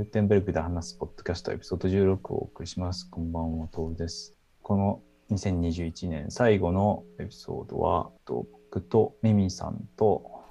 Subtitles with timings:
[0.00, 3.06] グーテンベルグで話すポッドキャストエピソード16をお送りします。
[3.10, 4.32] こんばんは、トールです。
[4.62, 10.42] この2021年最後のエピソードは、と僕とミミさんと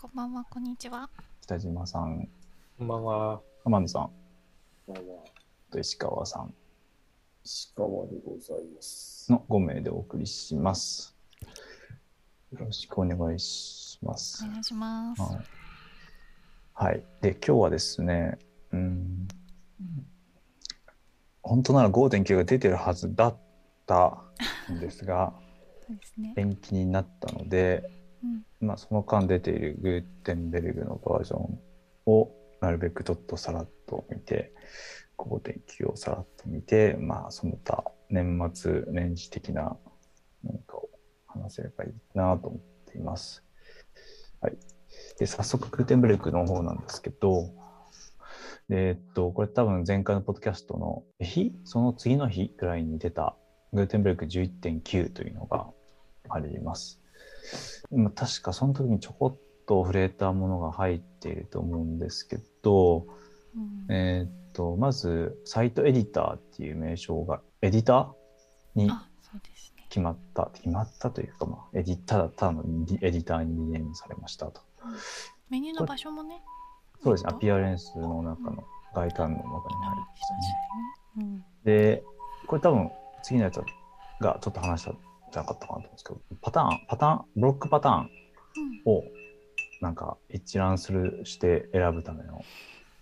[0.00, 1.10] こんばんは、こんにちは。
[1.40, 2.28] 北島さん、
[2.78, 3.40] こんばんは。
[3.64, 4.10] 天野さん、
[4.86, 5.24] こんばんは。
[5.72, 6.54] と石川さん
[7.44, 9.32] 石川でございます。
[9.32, 11.16] の5名でお送りします。
[12.52, 14.48] よろしくお願いしますお。
[14.48, 15.22] 願いします。
[15.22, 15.44] はい。
[16.74, 17.04] はい。
[17.20, 18.38] で、今日はですね、
[18.72, 19.28] うん、
[21.42, 23.36] 本当なら5.9が出てるはずだっ
[23.86, 24.18] た
[24.72, 25.34] んですが、
[26.16, 26.34] ね。
[26.36, 27.90] 延期になったので、
[28.60, 31.60] うん、まあ、その間出ているグーテンベルグのバージョン
[32.06, 34.54] をなるべくちょっとさらっと見て、
[35.18, 39.76] 5.9をさらっと見て、まあ、その他年末年始的な
[40.44, 40.88] 何かを
[41.26, 42.60] 話せればいいなと思っ
[42.92, 43.44] ています。
[44.40, 44.56] はい。
[45.18, 47.52] で、早速、グーテンベルグの方なんですけど、で
[48.70, 53.34] えっと、これ多分前回のポッドキャストの日、その次の日ぐらいに出た
[53.72, 55.66] グーテンベルグ11.9というのが
[56.28, 57.00] あります。
[57.90, 63.06] まあ確かその時にちょこっと触れたものが入っていると思うんですけど、
[63.56, 68.90] うんえーっと、まず、サイトエディターっていう名称が、エディターに。
[69.88, 72.64] 決まった、決まったというか、まあ、エディただただの
[73.02, 74.62] エディターにリネームされましたと。
[75.50, 76.42] メニューの場所もね。
[77.02, 78.64] そうですね、えっとアピアレンスの中の
[78.94, 80.28] 外観の中に入りまありし
[81.14, 81.44] たね。
[81.64, 82.02] で、
[82.46, 82.90] これ多分
[83.22, 83.60] 次のやつ
[84.20, 84.98] がちょっと話したん
[85.32, 88.10] じゃなかったかなと思うんですけど、パターン、パターン、ブロックパターン
[88.84, 88.92] うん。
[88.92, 89.04] を
[89.80, 92.44] なんか一覧するして選ぶための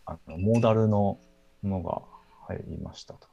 [0.06, 1.18] あのモーダルの
[1.62, 2.02] ものが
[2.46, 3.28] 入りましたと。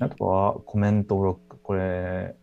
[0.00, 1.58] あとはコメントブロック。
[1.58, 2.36] これ、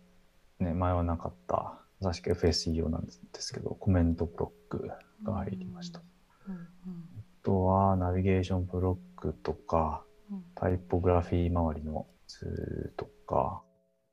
[0.58, 4.90] ね、前はなかった、確か FSE 用なんですけど、コメントブロック
[5.24, 6.00] が入りました。
[6.00, 6.02] あ
[6.48, 6.54] うん。
[6.54, 6.68] うん。
[7.42, 10.44] とはナビゲーションブロックとか、うん。
[10.54, 13.62] タイポグラフィー周りの図とか、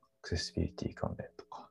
[0.01, 1.69] アクセシビリティ関連とか、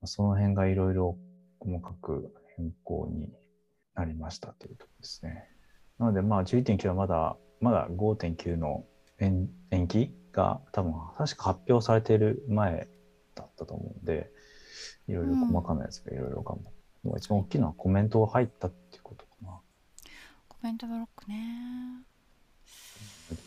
[0.00, 1.16] まあその辺がいろいろ
[1.60, 3.32] 細かく変更に
[3.94, 5.48] なりましたというところですね。
[5.98, 8.84] なので、まあ11.9はまだ、まだ5.9の
[9.18, 12.88] 延延期が多分、確か発表されている前
[13.34, 14.30] だったと思うんで、
[15.06, 16.79] いろいろ細かなやつがいろいろ頑張って、まあ
[17.16, 19.60] 一番大きいのはコメントが入ったっていうことかな。
[20.48, 22.04] コメントブロックね。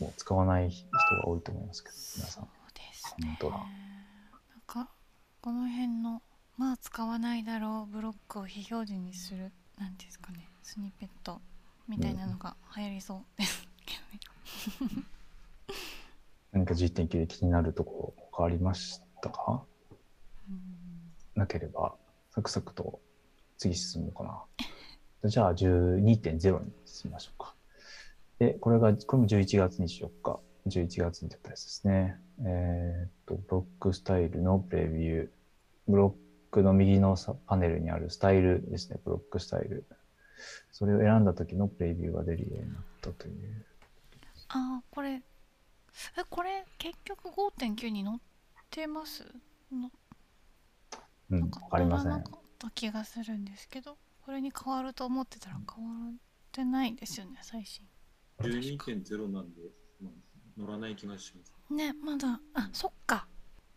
[0.00, 0.88] もう使わない人
[1.22, 2.44] が多いと思いますけど、皆さん。
[2.44, 3.18] そうですね。
[3.18, 3.68] コメント欄なん
[4.66, 4.88] か、
[5.40, 6.22] この辺の、
[6.56, 11.40] まあ使わないだろうブロックを非表示にする、なんていうんですかね、スニペット
[11.88, 13.94] みたいなのが流行りそうですけ
[14.80, 15.02] どね。
[16.52, 19.64] 何か G.9 で気になるところ他ありましたか？
[20.48, 20.60] うん
[21.34, 21.94] なければ、
[22.30, 23.00] サクサクと
[23.56, 24.44] 次進むのかな。
[25.28, 27.54] じゃあ12.0に進みましょうか。
[28.38, 32.20] で、これが、これも11月24日、11月に出たやつですね。
[32.44, 35.30] えーっと、ブロックスタイルのプレビュー。
[35.88, 39.86] ブロックの右のさパネルにあるスタイルですね、ブロックスタイル。
[40.72, 43.66] それを選んだ時のプレビューが出るようになったという。
[44.48, 45.22] ああこれえ
[46.28, 48.18] これ結局5.9に載っ
[48.70, 49.24] てます？
[49.72, 49.90] の
[51.30, 52.43] うん、わかりません。
[52.66, 56.14] った気がするんですけどこれに変わると思ってたら変わっ
[56.52, 57.84] てないですよね最新
[58.40, 59.60] 12.0なんで、
[60.02, 61.52] まあ、乗らない気がします。
[61.72, 63.26] ねまだあそっか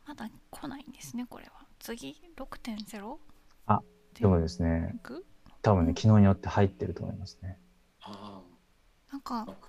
[0.07, 3.17] まだ来ないんですねこれは次6.0
[3.67, 3.81] あ
[4.19, 4.95] でもですね、
[5.61, 7.59] 多分ね、機能によって入ってると思いますね。
[8.01, 8.41] あ
[9.11, 9.67] なんあ、バッか。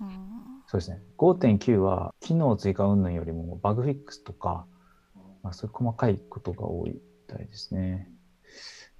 [0.00, 1.00] うんそうですね。
[1.16, 4.66] 5.9は機能追加云々よりもバグフィックスとか、
[5.14, 8.10] あまあ、そういう細かいことが多いみたいですね。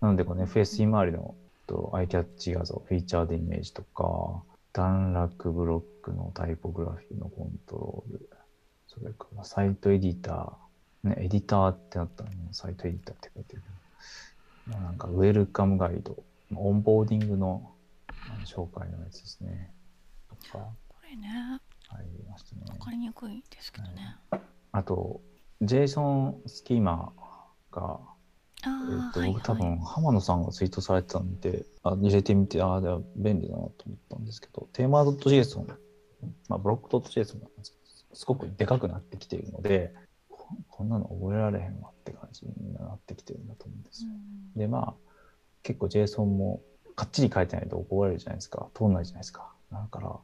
[0.01, 1.35] なので、この FSE 周りの
[1.69, 8.29] とアイキャッチ画像、フィーチャードイメージとか、段落ブロックのタイポグラフィーのコントロール、
[8.89, 13.63] それからサイトエディター、ね、エディターってなったらもうサイトエディターって書いてる
[14.69, 16.17] なんかウェルカムガイド、
[16.51, 17.71] まあオンボーディングの
[18.45, 19.71] 紹介のやつですね。
[20.29, 21.29] とか、これね
[21.91, 22.63] ありましたね。
[22.67, 24.17] 分かりにくいですけどね、
[24.73, 25.21] あと、
[25.63, 27.13] JSON スキーマ
[27.73, 28.18] が、え
[28.65, 35.67] ああ、っとはい僕多分はい浜野さんがツイートされてたんで、あ入れてみて、ああ、では便利だなと思ったんですけど、 theme.json、
[36.49, 37.79] まあ、ブロック .json なんですけ
[38.11, 39.95] どすごくでかくなってきているので、
[40.29, 44.11] ここんなの覚えられへんわって感じになってきてるんだと思うんですよ。
[44.11, 44.95] うんで、まあ、
[45.63, 46.63] 結構 JSON も
[46.97, 48.69] かっちり書いてないと怒られるじゃないですか。
[48.75, 49.53] 通んないじゃないですか。
[49.71, 50.23] だから、こ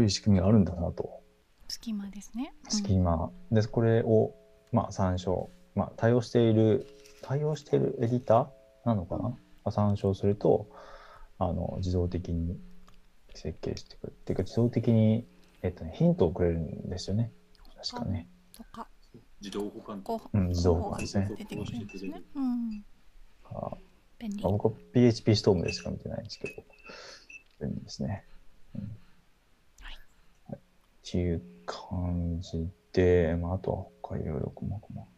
[0.00, 1.20] ういう仕組みがあるんだなと
[1.68, 4.34] スキマですねスキーマで、これを、
[4.72, 6.86] まあ、参照、まあ、対応している、
[7.22, 9.18] 対応しているエディターなのか
[9.64, 10.68] な、参照すると、
[11.38, 12.58] あの自動的に
[13.34, 14.10] 設計してくる。
[14.10, 15.26] っていうか、自動的に、
[15.62, 17.32] えっとね、ヒントをくれるんですよね。
[17.76, 18.28] 確かね。
[18.54, 18.88] とか
[19.40, 21.30] 自動保管こううん、自動保管ですね。
[21.36, 22.22] 出てくるんですね。
[22.34, 22.84] うん。
[23.44, 23.70] あ
[24.18, 24.52] 便利まあ。
[24.52, 26.62] 僕は PHP ストームでしか見てないんですけど、
[27.60, 28.24] 便利ですね。
[28.74, 28.82] うん
[29.80, 29.98] はい
[30.48, 35.09] はいっていう感じで、まあ、あとは他いろいろ細々。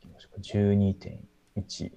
[0.00, 0.40] きましょうか。
[0.42, 1.92] 12.1。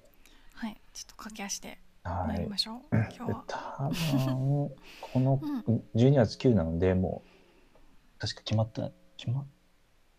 [0.54, 0.80] はい。
[0.92, 2.58] ちょっと駆け足ではい参りま。
[2.58, 2.96] しょう。
[2.96, 3.44] うん今日は。
[3.46, 4.70] 多分、
[5.12, 9.46] このうん12月9なので、もう、確か決まった、決まっ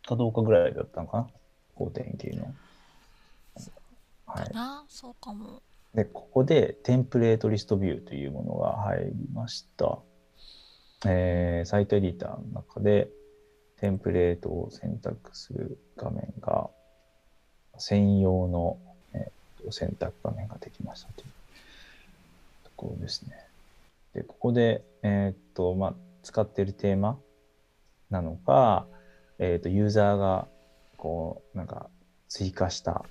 [0.07, 1.27] たどうかぐらいだったのかな
[1.77, 2.53] ?5.9 の。
[4.25, 4.45] はい。
[4.47, 4.85] かな？
[4.87, 5.61] そうかも。
[5.93, 9.99] で、ここでテンプレートリストビューというものが入りました。
[11.05, 13.09] えーサイトエディターの中で
[13.77, 16.69] テンプレートを選択する画面が
[17.77, 18.77] 専用の、
[19.13, 21.27] えーと選択画面ができましたという
[22.65, 23.31] ところですね。
[24.13, 27.17] で、ここで、えーっと、まあ、使っているテーマ
[28.09, 28.85] なのか、
[29.39, 30.47] えーっと、ユーザーが
[30.97, 31.89] こう、なんか
[32.29, 33.05] 追加した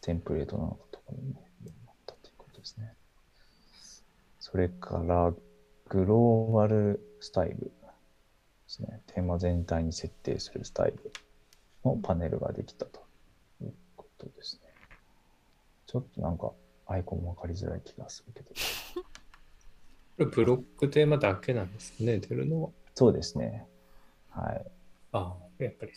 [0.00, 1.34] テンプレートなのかとかもね
[1.86, 2.92] あったということですね。
[4.40, 5.32] それから、
[5.88, 7.70] グローバルスタイルで
[8.66, 9.00] すね。
[9.06, 11.12] テーマ全体に設定するスタイル
[11.84, 13.03] のパネルができたと
[14.24, 14.68] とですね。
[15.86, 16.52] ちょっとなんか
[16.86, 18.50] アイコンもわかりづらい気がするけど。
[20.16, 22.70] これブロックテーマだけなんですかね、出るのは。
[22.94, 23.66] そうですね。
[24.30, 24.66] はい。
[25.12, 25.92] ああ、やっぱり。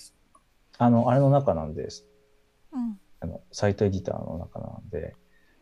[0.79, 2.05] あの、あれの中なんです。
[2.71, 2.99] うん。
[3.19, 5.15] あの、サイトエディターの中なんで、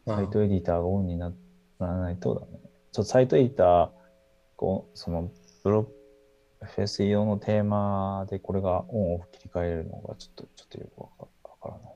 [0.06, 1.34] サイトエディターがオンにな
[1.80, 2.58] ならないとダメ。
[2.58, 3.90] ちょっとサイトエディター、
[4.56, 5.32] こう、その、
[5.64, 5.92] ブロック、
[6.66, 11.95] FS 用のテーマでこれがオンオフ切り替えれるのがちょっと、ちょっとよくわかわからない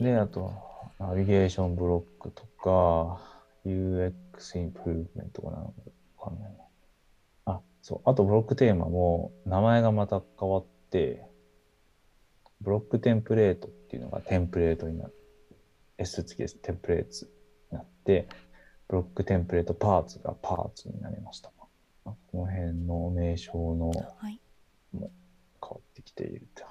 [0.00, 0.52] であと、
[0.98, 3.20] ナビゲーションブロックとか、
[3.64, 5.70] UX インプルーブメントとかなわ
[6.22, 6.64] かんないな。
[7.54, 8.00] あ、そう。
[8.04, 11.26] あと、ブロックテーマも名前がまた変わって、
[12.60, 15.14] ブロックテンプレートっていうのがテンプレートになる。
[15.98, 16.56] S 付きです。
[16.56, 17.26] テンプレート
[17.72, 18.26] になって、
[18.88, 21.52] ブロックテンプレートパーツがパーツになりました。
[22.04, 24.40] まあこの辺の名称の変わはい。
[25.94, 26.64] ってきていると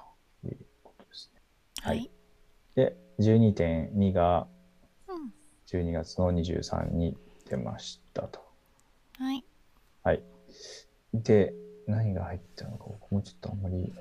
[0.46, 1.40] いうことですね。
[1.80, 2.10] ははいい。
[2.74, 4.46] で、12.2が
[5.08, 5.32] うん。
[5.66, 7.16] 12月の23に
[7.48, 8.40] 出ましたと。
[9.18, 9.44] はい。
[10.02, 10.22] はい。
[11.12, 11.54] で、
[11.86, 13.92] 何が入ったのか僕もちょっとあんまり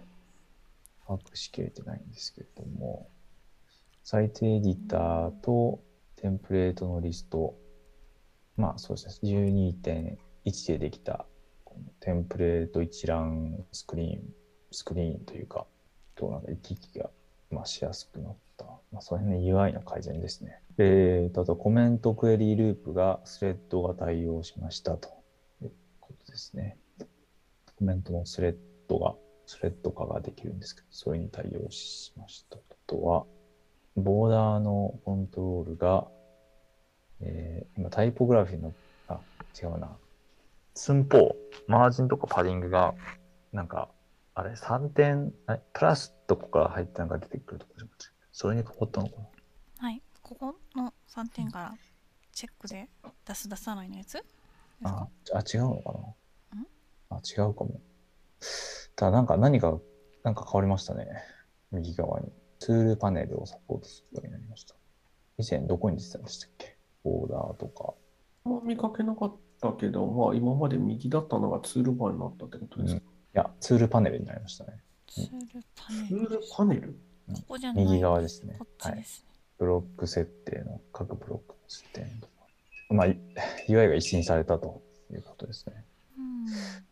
[1.05, 3.09] 把握しきれてないんですけれども、
[4.03, 5.81] サイトエディターと
[6.15, 7.55] テンプレートのリスト、
[8.57, 11.25] まあそうですね、12.1でできた
[11.63, 14.21] このテンプレート一覧スクリーン、
[14.71, 15.65] スクリーンというか、
[16.15, 17.09] となんか行き来が、
[17.53, 18.65] まあ、しやすくなった。
[18.91, 20.59] まあ、その辺の UI の改善ですね。
[20.77, 25.09] えーと、あとコメントクエリーループがスレッドが対応しましたと
[25.61, 26.77] いうことですね。
[27.77, 28.55] コメントのスレッ
[28.87, 29.15] ドが、
[29.45, 32.57] スレッド化ができるんですけど、それに対応しました。
[32.57, 33.25] あとは、
[33.95, 36.07] ボーダーのコントロールが、
[37.21, 38.73] えー今タイポグラフィーの、
[39.07, 39.19] あ、
[39.59, 39.89] 違うな。
[40.75, 41.35] 寸法、
[41.67, 42.93] マージンとかパディングが、
[43.51, 43.89] なんか、
[44.35, 45.33] あれ、3点、
[45.73, 49.15] プラスとこから入ってなんか出てくるとこじゃなくて、それに変わったのか
[49.81, 50.01] なはい。
[50.21, 51.75] ここの3点から
[52.31, 52.89] チェックで
[53.27, 54.13] 出す出さないのやつ？
[54.13, 54.23] です
[54.83, 56.65] あかあ、違うのかな？
[57.17, 57.79] あ、違うかも。
[58.95, 59.77] ただなんか何か、
[60.23, 61.05] なんか変わりましたね。
[61.71, 62.31] 右側に。
[62.59, 64.75] ツールパネルをサポートするようになりました。
[65.37, 66.77] 以前どこに出てたんでしたっけ？
[67.03, 67.93] ボーダーとか。
[68.63, 73.01] 見かけなかったけど、まあ今まで右だったのがツールバーになったってことですか。
[73.01, 73.03] い
[73.33, 74.83] や、ツールパネルになりましたね。
[75.13, 76.41] ツールパネツールル。
[76.51, 76.95] パネル？
[77.33, 77.85] ここじゃない。
[77.85, 78.89] 右側ですねこっ。
[78.89, 78.93] はい。
[78.93, 79.33] ちですね。
[79.59, 82.33] ブロック設定の各ブロックの設定とか。
[82.89, 83.19] まあ、い
[83.69, 85.85] UI が一新されたということですね。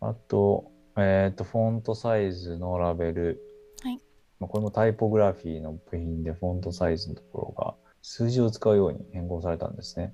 [0.01, 0.10] うん。
[0.10, 3.42] あと、えっ、と、フォントサイズのラベル。
[3.82, 4.00] はい
[4.40, 10.13] まあ、これもタイポグラフィーの部品でフォントサイズのところが数字を使うように変更されたんですね。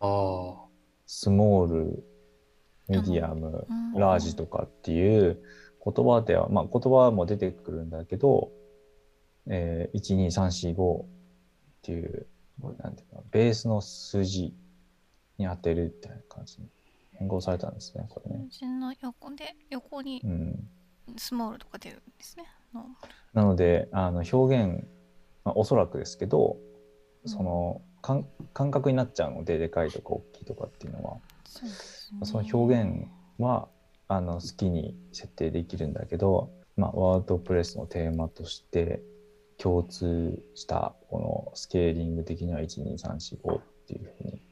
[0.00, 0.54] あ
[1.06, 2.04] スモール、
[2.88, 5.40] ミディアム、うんラージとかっていう
[5.84, 8.50] 言葉では、まあ言葉も出てくるんだけど、
[9.46, 11.06] えー、1、2、3、4、5っ
[11.82, 12.26] ていう、
[12.82, 14.54] なんていうか、ベースの数字
[15.38, 16.68] に当てるみたいな感じに
[17.14, 18.46] 変更されたんですね、これね。
[18.50, 20.68] 数字の横で、横にうん。
[21.16, 22.44] スモールとか出るんですね。
[22.74, 24.86] ノーマルなので、あの表現、
[25.44, 26.58] まあ、おそらくですけど、
[27.24, 31.16] その感感覚になっちゃうので、でかいとか大きいとかっていうのは、
[31.46, 31.70] そね。
[32.24, 33.08] その表現
[33.38, 33.68] は
[34.08, 39.02] あの好きに設定できるんだけど、まあ、ワードプレスのテーマとして
[39.58, 44.42] 共通したこのスケーリング的には12345っていうふうに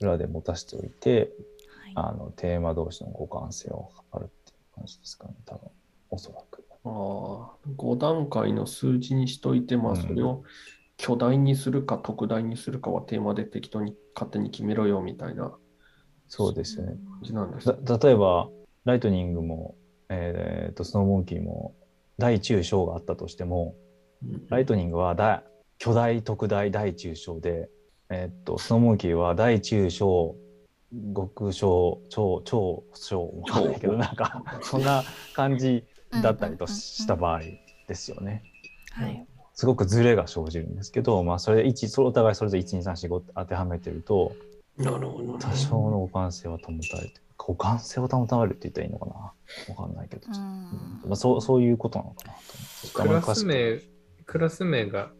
[0.00, 1.32] 裏で持たせておいて、
[1.84, 1.92] はい。
[1.94, 5.70] あのテーマ同士の互換性を測るっていう感じですかね、多分
[6.10, 6.64] おそらく。
[6.84, 10.42] ああ、5段階の数字にしといて、まあ、うんそれを
[10.96, 15.52] 巨大にするか特大にするかはテーマで適当に勝手に決めろよみたいな
[16.30, 16.92] そうですよね。
[16.92, 17.76] 感じなんですね。
[17.82, 18.48] だ例えば、
[18.84, 19.74] ライトニングも、
[20.08, 21.74] えーと、スノーモンキーも、
[22.18, 23.74] 大中小があったとしても、
[24.22, 25.42] うんライトニングは大
[25.78, 27.68] 巨大、特大、大中小で、
[28.10, 30.36] えーっと、スノーモンキーは大中小、
[31.16, 35.02] 極小、超、超小、わかんないけど、なんか、そんな
[35.34, 35.84] 感じ
[36.22, 37.40] だったりとした場合
[37.88, 38.44] ですよね。
[38.92, 39.26] はい。
[39.54, 44.36] すごくズレが生じるんですけど、まあ、それ一、それお互いそれぞれ1、2、3、4、5って当てはめてると、
[44.82, 45.38] なるほどね。
[45.40, 49.34] 多少の互換性は保たれて、互換性を保たれるって言ったらいいのかなわ
[49.76, 50.34] かんないけど、うん。
[51.04, 52.38] まあ、そうそういうことなのかなと
[52.92, 53.26] ク思って。
[53.28, 53.80] ラス名、
[54.26, 55.10] クラス名が、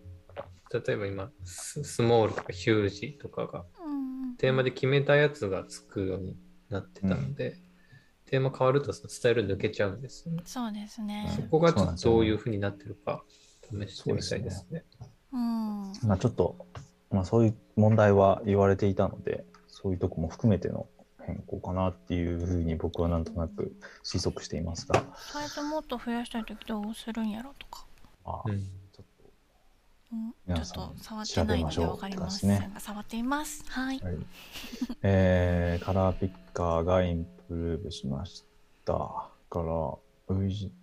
[0.72, 4.00] 例えば今、ススモールとかヒュージとかが、うん
[4.40, 6.34] テーマで決めたやつがつくように
[6.70, 7.58] なってたので、
[8.24, 10.42] テーマ変わるとそのスタイル抜けちゃうんですよね。
[10.46, 11.30] そうですね。
[11.36, 13.22] そこがちょっとどういうふうになってるか
[13.64, 14.84] 試してみたいですね。
[15.32, 15.92] うん。
[16.06, 16.56] まあ、ちょっと、
[17.10, 19.44] まあ、そういう問題は言われていたので、
[19.82, 20.86] そういうとこも含めての
[21.26, 27.86] 変更かなっていうふうに僕はなんとなく推測していますが、サイズもっと増やしたいときどうするんやろとか。
[28.24, 29.04] まあ、うんちょっ
[30.12, 33.64] うん、ちょっと触ってないのでわかりません調べましょうが、触っています。
[33.68, 34.06] はいと、。
[34.06, 34.16] はい
[35.02, 38.44] えーカラーピッカーがインプルーブしまし
[38.84, 39.64] たから、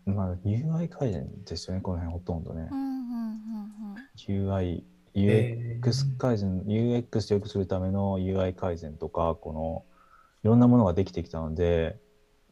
[0.05, 2.75] まあ、UI 改善ですよね、この辺ほとんどねう。
[2.75, 4.51] んうんうんうん。
[4.51, 4.83] UI、え
[5.17, 9.85] UX 改善、UX 良くするための UI 改善とか、この
[10.43, 11.99] いろんなものができてきたので、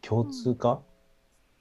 [0.01, 0.81] 共通化、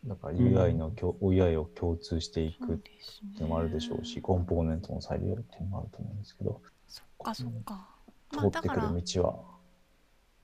[0.06, 2.76] だから UI の共、UI を共通していくっ。
[2.76, 7.88] ていうのもあるでしょうし、コンポーネントの再利用っていうのもあると思うんですけど、そっかそっか。
[8.32, 9.44] ま通ってくる道は、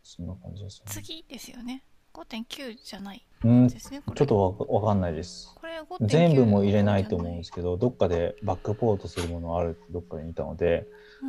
[0.02, 0.92] そんな感じですよね。
[0.92, 1.84] 次ですよね。
[2.14, 4.02] 5.9じゃないうん、ちですね。
[4.04, 5.54] これょっとわわかんないです。
[5.54, 10.86] これ5.9全部も入れないと思うんですけど、どっかでバックポートするものあるってどっかで見たので、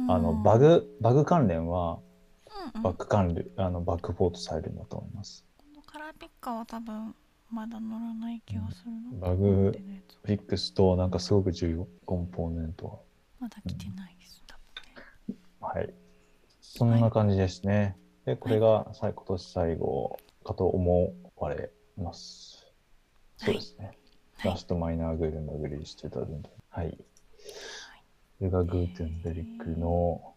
[0.10, 2.00] あのバ、グ、バグ関連は
[2.48, 5.46] うんうんバック関連、あのバックポートされるんだと思います。
[5.58, 7.16] このカラーピッカーは多分
[7.50, 9.20] まだ乗らない気がするの。
[9.20, 9.72] バグ
[10.24, 13.06] フィックスとなんかすごく重要、コンポーネント
[13.40, 14.44] まだ来てないです。
[14.48, 14.58] 多
[15.28, 15.70] 分ねは。
[15.70, 15.94] はい。
[16.60, 17.96] そんな感じですね。
[18.26, 22.66] で、これがさい今年最後かと思われます。
[23.38, 23.86] そうですね。
[23.86, 24.02] はい
[24.44, 26.98] ラストマイナーグルームグリーしてた分はい。
[26.98, 30.34] これがグーテンベルクの、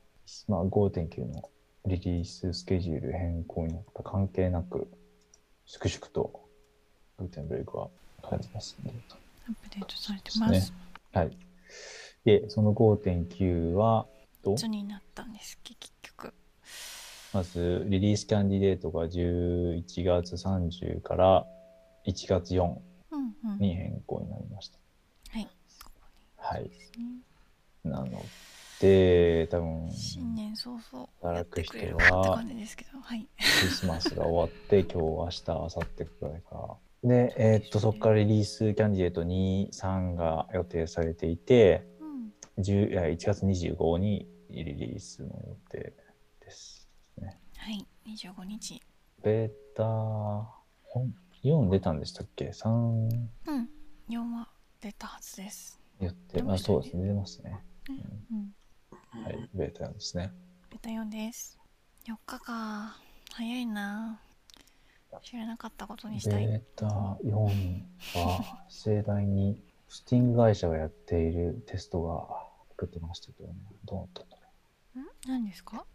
[0.46, 1.48] まあ、5.9の
[1.86, 4.88] リリーススケジュール変更になった関係なく、
[5.64, 6.44] 粛々と
[7.18, 7.88] グーテンベルクは
[8.28, 8.92] 書いてますんで。
[9.48, 10.74] アップデートされてます。
[11.12, 11.30] はい。
[12.26, 14.06] で、その5.9は、
[14.42, 15.93] といつになったんですっけ結局。
[17.34, 21.44] まず、リリースキャンディデートが11月30から
[22.06, 23.58] 1月4うんうん。
[23.58, 24.78] に変更になりました。
[25.30, 25.48] はい。
[26.36, 26.70] はい。
[27.82, 28.24] なの
[28.78, 33.26] で、多分、新年早々働く人は感じですけど、はい。
[33.36, 37.08] クリスマスが終わって、 今日、明日、明後日くらいから。
[37.08, 42.62] で、えーっと、そこからリリースキャンディデート2、3が予定されていて、うん。
[42.62, 45.92] 10いや1月25にリリースの予定
[47.64, 47.86] はい。
[48.06, 48.78] 25日。
[49.22, 49.84] ベータ、
[50.82, 53.68] 本4出たんでしたっけ ?3 うん。
[54.10, 54.50] 4は
[54.82, 55.80] 出たはずです。
[55.98, 57.64] やって、出まあ、そうですね、出ますね。
[57.88, 58.54] うん。
[59.24, 60.30] はい、ベータ4ですね。
[60.70, 61.58] ベタ4です。
[62.06, 62.98] 4日か。
[63.32, 64.20] 早いな。
[65.22, 66.46] 知らなかったことにしたい。
[66.46, 66.86] ベータ
[67.24, 73.54] 4は盛大にスティング会社がやっているテストが作ってましたけどね、
[73.86, 74.46] どうだったんだ
[74.96, 75.06] ろん？
[75.26, 75.78] 何ですか？
[75.78, 75.80] う。
[75.80, 75.93] うん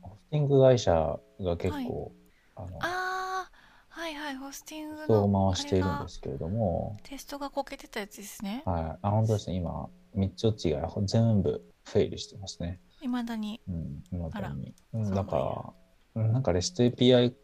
[0.00, 2.12] ホスティング会社が結構、
[2.54, 3.50] あの、ああ、
[3.88, 8.62] はいはい、ホスティング人をの回しているんですけれども、テストがこけてたやつですね。
[8.64, 8.98] はい。
[9.02, 9.56] あ、本当ですね。
[9.56, 12.80] 今、3つ落ちが全部フェイルしてますね。
[13.02, 13.60] いまだに。
[13.68, 14.74] うん、今あらに。
[14.92, 17.34] うん、だから、うんなんか REST API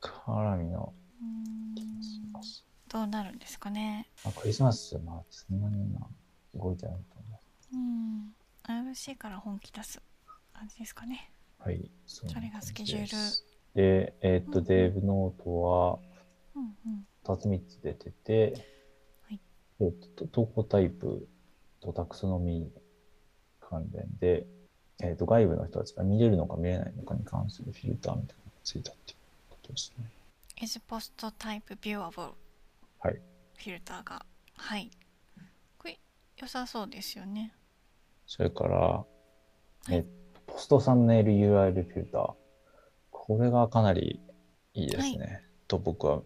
[0.00, 0.94] 絡みの。
[2.88, 4.06] どうなるんですかね。
[4.22, 6.06] まあ、クリスマス、まあ、そんなに今、
[6.54, 7.48] 動いてないと思います。
[7.72, 8.34] うん。
[8.92, 10.02] RC から本気出す
[10.52, 11.31] 感じですかね。
[11.64, 11.90] はい。
[12.06, 13.08] それがスケジュール
[13.74, 15.98] でえーっと、うんデーブノートは
[16.54, 17.06] うんうん。
[17.24, 18.54] 2つ3つ出てて、
[19.28, 19.40] はい
[19.80, 21.28] えーっと、投稿タイプ
[21.80, 22.80] とタクソノミー
[23.68, 24.46] 関連で、
[25.02, 29.16] えーっと、外部の人たちが見れるのか見れないのかに関するフィルターみたいなのがついたっていう
[29.50, 30.04] ことですね。
[30.60, 32.32] is post type viewable
[33.00, 33.20] はい。
[33.56, 34.24] フィルターが。
[34.56, 34.90] はい。
[35.78, 35.98] これ
[36.36, 37.54] 良さそうですよね。
[38.26, 39.04] それから、
[39.88, 40.21] いえーっと
[40.52, 42.34] ポストサムネイル URL フィルター。
[43.10, 44.20] これがかなり
[44.74, 45.42] いいですね。
[45.66, 46.22] と僕は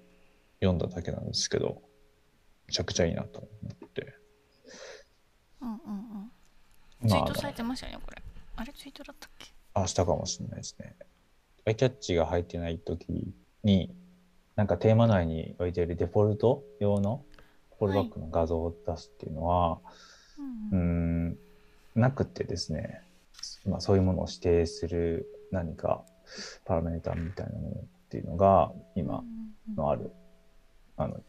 [0.60, 1.80] 読んだだけなんですけど、
[2.66, 3.48] めちゃくちゃいいなと思
[3.86, 4.14] って。
[5.62, 7.08] うんうんうん。
[7.08, 8.22] ツイまあートされてましたよね、これ。
[8.56, 9.52] あれツイートだったっけ？
[9.74, 10.96] あ明日かもしれないですね。
[11.66, 13.94] アイキャッチが入ってない時に、
[14.56, 17.24] なんかテーマ内に置いているデフォルト用の
[17.78, 19.78] フォールバックの画像を出すっていうのは、
[20.38, 21.28] うんうーうん。
[21.28, 21.38] ん、
[21.94, 23.02] なくてですね、
[23.66, 26.04] まあ、そういうものを指定する何か
[26.64, 29.22] パラメータみたいなものっていうのが今
[29.76, 30.12] のある、
[30.96, 31.20] あの、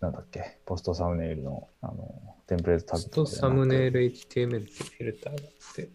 [0.00, 5.88] なんだっけ、ポストサムネイルのあのテンプレートタグポストサムネイル HTML っていうフィルターがあって、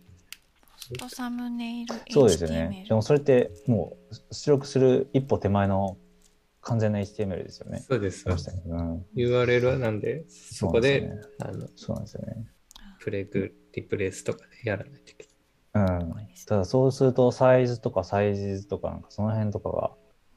[1.00, 2.14] ポストサムネイル HTML。
[2.14, 2.86] そうですよね。
[2.88, 5.98] でもそれってもう出力する一歩手前の
[6.62, 7.80] 完全な HTML ですよね。
[7.88, 8.24] そうです。
[8.24, 12.48] そうでしたねうん、URL はなんで、そこで、そうなんですよねあの、そうなんですよね。
[13.00, 15.29] プレグ、リプレイスとかでやらないといけ
[15.88, 16.28] うん。
[16.48, 19.92] ただそうするとサイズとかサイズとかなんかその辺とかが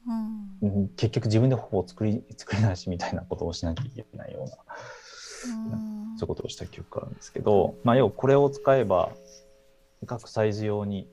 [0.07, 0.57] うん。
[0.61, 4.57] うん結局自分でほぼ作り 作り出しみたいなことをしなきゃいけないような
[5.73, 9.11] うんそういうことをした記憶があるんですけど、まあ、要はこれを使えば
[10.05, 11.07] 各サイズ用に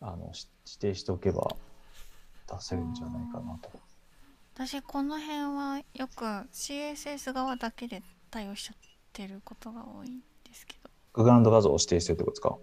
[0.00, 1.48] あのし指定しておけば
[2.48, 3.70] 出せるんじゃないかなと。
[4.54, 8.76] 私この辺はよく CSS 側だけで対応しちゃっ
[9.12, 12.56] てることが多いんですけどバックグラウンド画像を指定してるってことですか？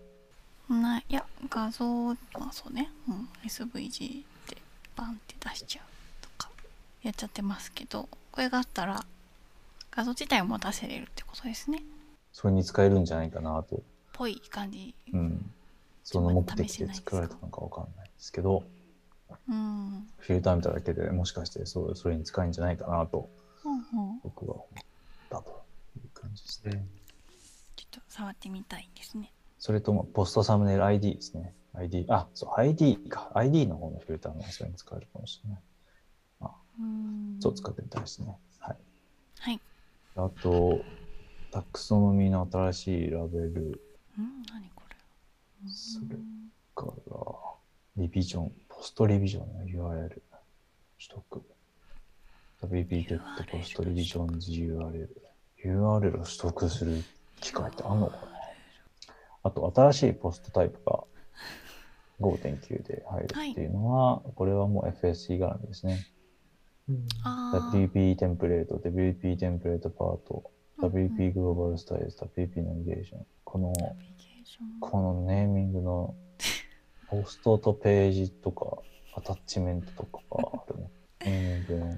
[0.69, 1.05] ない。
[1.09, 2.15] いや画像ま
[2.49, 4.57] あそうね、うん、SVG で
[4.95, 5.85] バンって出しちゃう
[6.21, 6.49] とか
[7.01, 9.03] やっちゃってますけどこれがあったら
[9.91, 11.83] 画像自体も出せれるってことですね。
[12.31, 13.83] それに使えるんじゃないかなと。
[14.11, 14.95] ぽい感じ。
[15.13, 15.51] うん。
[16.03, 18.63] その目的で作られたのかわかんないですけど、
[19.47, 20.07] うん。
[20.17, 23.29] フィルター見ただけでもしかしてそうそれに使えるんじゃないかなと。
[23.65, 24.19] うんうん。
[24.23, 24.83] 僕は思っ
[25.29, 25.63] たと
[25.97, 26.83] いう感じですね。
[27.75, 29.31] ちょっと触ってみたいですね
[29.63, 31.55] それともポストサムネイル ID ですね。
[31.73, 32.05] ID。
[32.09, 33.31] あ、そう、ID か。
[33.33, 35.61] ID の方のフィルターのそれに使えるかもしれない。
[36.81, 38.37] うんそう使ってみたいですね。
[38.59, 38.77] はい。
[39.39, 39.61] はい
[40.17, 40.81] あと、
[41.49, 43.81] タクソノミの新しいラベル
[44.19, 44.97] うん何これ
[45.63, 46.17] うんそれ
[46.75, 50.21] から、リビジョン、ポストリビジョンの URL 取
[51.07, 51.41] 得。
[52.63, 53.17] WP
[53.49, 55.07] ポストリビジョンズ URL。
[55.63, 57.01] URL を取得する
[57.39, 58.32] 機会ってあんのかな
[59.43, 61.03] あと、新しいポストタイプが
[62.21, 66.07] 5.9で入るっていうのは、これはもう FSE 絡みですね。
[67.23, 73.25] あー WP テンプレート、WP テンプレートパート、うんうん WP グローバルスタイルズ、WP ナビゲーション。
[73.45, 73.73] この、
[74.81, 76.15] このネーミングの
[77.07, 78.79] ポストとページとか
[79.15, 80.91] アタッチメントとかがあるの。
[81.23, 81.97] ネーミングの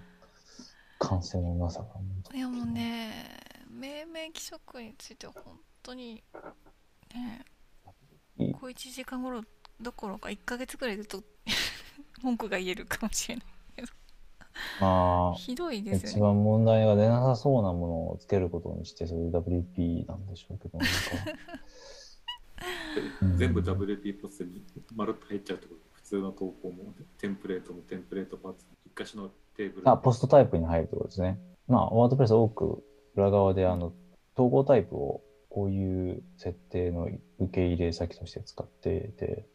[1.00, 1.88] 完成のなさが。
[2.36, 3.12] いやもうね
[3.70, 6.24] 命名規則については本当に
[7.16, 7.46] ね。
[8.38, 9.42] いい小1時間頃
[9.82, 11.24] どころか1ヶ月ぐらいずっと
[12.22, 13.46] 文句が言えるかもしれない
[14.80, 16.22] まあ、ひどいです一よね。
[16.22, 20.80] 番問題が出なさそうなものをつけることにして、そういう WP なんでしょうけど、
[23.38, 24.64] 全部 WP ポストに
[24.96, 26.94] まるっと入っちゃうってこと普通の投稿も。
[27.18, 31.40] テンプレートもテンプレートパーツ一箇所のテーブルあ、ポストタイプに入るってことですね。
[31.68, 32.84] まあ、ワードプレス多く
[33.16, 33.94] 裏側であの
[34.36, 35.22] 統合タイプを
[35.56, 37.08] こういう設定の
[37.40, 39.48] 受け入れ先として使っていて、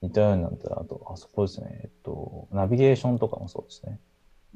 [0.00, 4.00] 似たようになったら、あと、あそこですね、えっと、ナビゲーションとかもそうですね。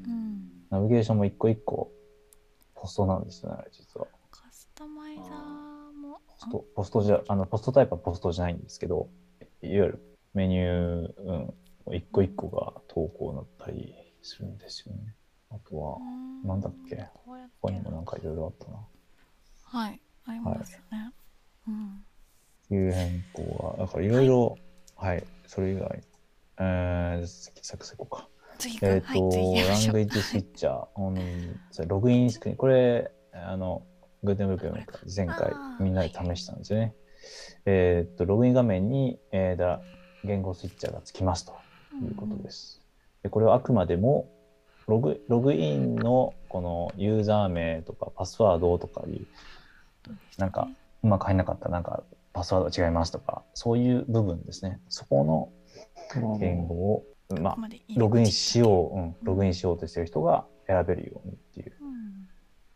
[0.08, 1.92] うんナビゲーションも一個一個
[2.74, 4.06] ポストなんですよね、実は。
[4.30, 9.10] カスタマイザーもポスト、ポストじゃ、あの、ポストタイプはポストじゃないんですけど、
[9.60, 11.54] いわゆるメニュー、
[11.88, 15.14] うん、一個一個が投稿になったりするんですよね。
[15.50, 16.96] あとは、うんなんだっけ？
[17.26, 18.78] ここにもなんかいろいろあったな。
[19.62, 21.12] はいありますね、
[21.68, 22.76] うん。
[22.76, 24.58] いう変更が、だからいろいろ、
[24.96, 26.02] はい、それ以外、
[26.58, 27.26] えー、
[27.62, 28.28] サクサクか。
[28.82, 33.82] えっ、と、はい次行きまラングエッジスイッチャー、うんそれログインスクリーン、これ、あの、
[34.22, 34.78] グーテンブルクの
[35.16, 36.94] 前回みんなで試したんですよね。
[37.64, 39.80] えっ、と、ログイン画面に、えーだ
[40.22, 41.54] 言語スイッチャーがつきますと。
[42.02, 42.80] いうことです。
[43.22, 44.30] でこれはあくまでも
[44.86, 49.26] ログ、ログインのこのユーザー名とかパスワードとかいう、
[50.38, 50.68] なんか
[51.02, 54.80] うまく入んなかったらなんかパスワードが違いますとか、そういう部分ですね。
[54.88, 55.50] そこの
[56.38, 57.04] 言語を、
[57.40, 57.56] まあ、
[57.96, 61.72] ログインしよう、うん、ログインしようとしてる人が選べるようにっていう。
[61.80, 62.28] うん。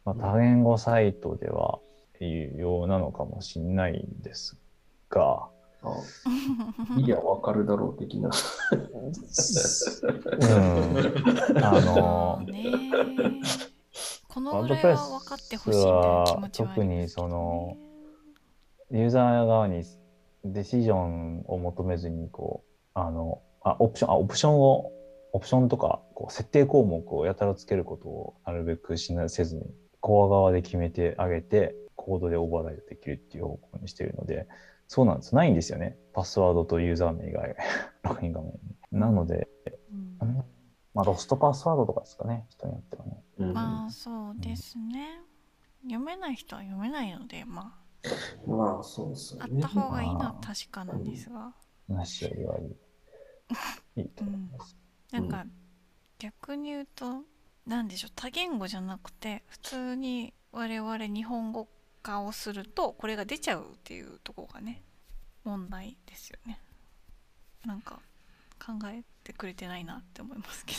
[0.04, 1.78] まあ、多言語サイトでは
[2.20, 4.58] 有用なのかもしれないんです
[5.08, 5.48] が、
[5.82, 5.96] あ
[6.98, 8.30] いや、わかるだろう的な。
[8.72, 8.80] うん、
[11.62, 12.54] あの、ね
[14.34, 17.76] このぐらいドプレスは分かってほしいみたいな気持ちはあ特にりますその、
[18.90, 19.84] ユーザー側に
[20.44, 24.90] ディシジョンを求めずに、こう、あの、あ、オプション、あ、オプションを、
[25.32, 29.62] オプションとか、こう、設定項目をやたらつけることをなるべくしなせずに、
[30.00, 34.48] コア側で決めてあげて、コードでオーバーライドできるっていう方向にしているので、
[34.88, 35.34] そうなんです。
[35.34, 35.96] ないんですよね。
[36.12, 37.54] パスワードとユーザー名以外、
[38.02, 38.58] ログイン画面に。
[38.90, 39.48] なので、
[40.20, 40.44] うん。
[40.92, 42.93] まあ、ロストパスワードとかですかね、人によって
[43.52, 45.20] まあそうですね。
[45.82, 47.74] 読めない人は読めないのでま
[48.46, 49.62] まあ、そうですよね。
[49.62, 49.80] ああった。
[49.80, 50.46] 方がいいのはまあ。
[50.46, 51.52] 確かなんですが。
[51.88, 52.62] なしよりはい
[53.96, 54.00] い。
[54.02, 54.76] いいと思います。
[55.12, 55.44] なんか
[56.18, 57.22] 逆に言うと
[57.66, 58.12] 何でしょう。
[58.14, 61.68] 多言語じゃなくて普通に我々日本語
[62.02, 64.82] 化をするとこれが出ちゃうっていうところがね
[65.44, 66.60] 問題ですよね。
[67.64, 68.00] なんか
[68.58, 70.78] 考えてくれてないなって思いますけど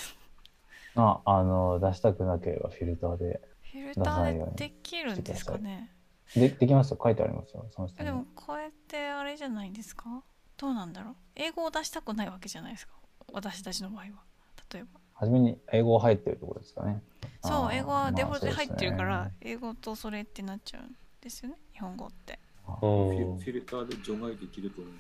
[0.95, 3.41] あ、あの、出したくなければフィルターで。
[3.71, 5.91] フィルターでできるんですかね。
[6.35, 6.99] で、できますよ。
[7.01, 7.65] 書いてありますよ。
[7.71, 8.09] その下に。
[8.09, 10.23] えでもこれってあれじゃないですか？
[10.57, 11.15] どうなんだろう？
[11.35, 12.93] 英語を出したくないわけじゃないですか？
[13.33, 14.07] 私たちの場合は。
[14.71, 14.99] 例えば。
[15.13, 17.01] 初めに英語入ってるところですかね。
[17.43, 21.57] そう英語はデフォルトで入ってるから、まあ英語とそれってなっちゃうんですよね？
[21.73, 22.39] 日本語って。
[22.65, 24.93] フうィんルターで除外できると思う。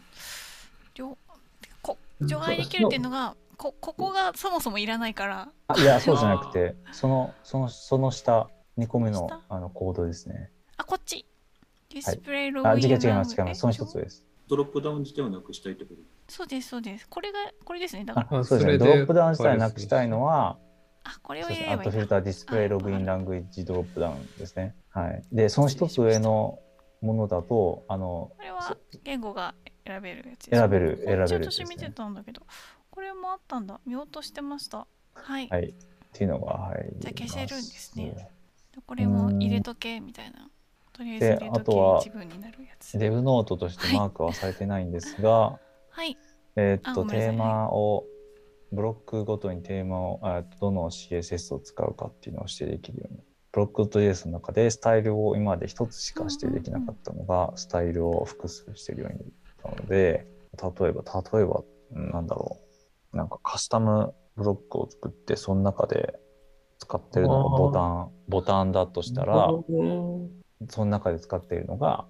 [2.21, 5.51] 除外できるっていうのがこここがそもそもいらないから。
[5.77, 9.41] いや、 そうじゃなくて、その、その、その下、2個目の下？
[9.49, 10.51] あのコードですね。
[10.77, 11.25] あこっち。
[11.89, 13.53] ディスプレイログあ、イン違う違います、違います。
[13.53, 14.25] グその一つです。
[14.47, 17.07] ドロップダウン自体をなくしたいってことそうですそうです。
[17.07, 18.05] これがこれですね。
[18.05, 18.37] だから。
[18.37, 18.77] あ、あそうですね。
[18.77, 20.57] ドロップダウン自体なくしたいのは、
[21.03, 21.77] あこれをれればいいな。
[21.77, 24.75] アットフィ lter display login language dropdown ですね。
[24.89, 25.23] はい。
[25.31, 26.59] で、その一つ上の
[27.01, 31.65] ものだと、あの、これは言語が選べるやつ選べる選べるこっちやつですね。
[31.65, 32.41] 私見てたんだけど
[32.95, 33.81] これもあったんだ。
[33.85, 34.87] 見落としてました。
[35.13, 35.65] はい、はい。
[35.65, 35.73] っ
[36.13, 37.01] ていうのが入ります。
[37.01, 38.29] じゃあ消せるんですね。
[38.73, 40.49] でこれも入れとけみたいな。
[40.93, 42.97] とりあえずで入れとあとはけ一文になるやつ。
[42.97, 45.59] dev note としてマークはされてないんですが、
[45.91, 46.17] はい。
[46.55, 47.31] えーっと、あごめんなさい。
[47.31, 48.05] テーマを、
[48.71, 53.19] ブロックごとにテーマを、あどの CSS を使うかっていうのを指定できるように。
[53.51, 61.03] ブロック .js の中でスタイルを今まで一つしか指定できなかったのが、スタイルを複数してるようになったので、例えば、
[61.33, 62.64] 例えば、うんなんだろう。
[63.15, 66.19] なんかカスタムブロックを作って、その中で
[66.77, 69.49] 使ってるのがボタン、ボタンだとしたら、
[70.69, 72.05] その中で使っているのが、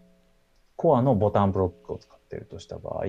[0.75, 3.05] コアのボタンブロックを使っているとした場合、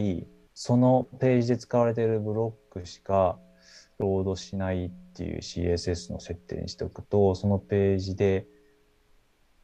[0.54, 3.38] そのページで使われているブロックしか
[3.98, 8.46] ロードしないっていう CSS の設定にしておくと、そのページで、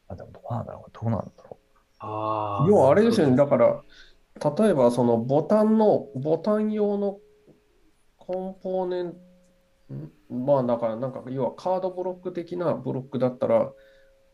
[0.09, 1.59] あ、でもどうなんだろう、どうなんだろ
[1.99, 3.83] あ要はあれですよね、だだから、
[4.59, 7.19] 例えばそのボタンの、ボタン用の
[8.25, 9.19] コンポーネント、
[10.33, 13.73] まあだからなんか要はカードブロック的なブロックだったら、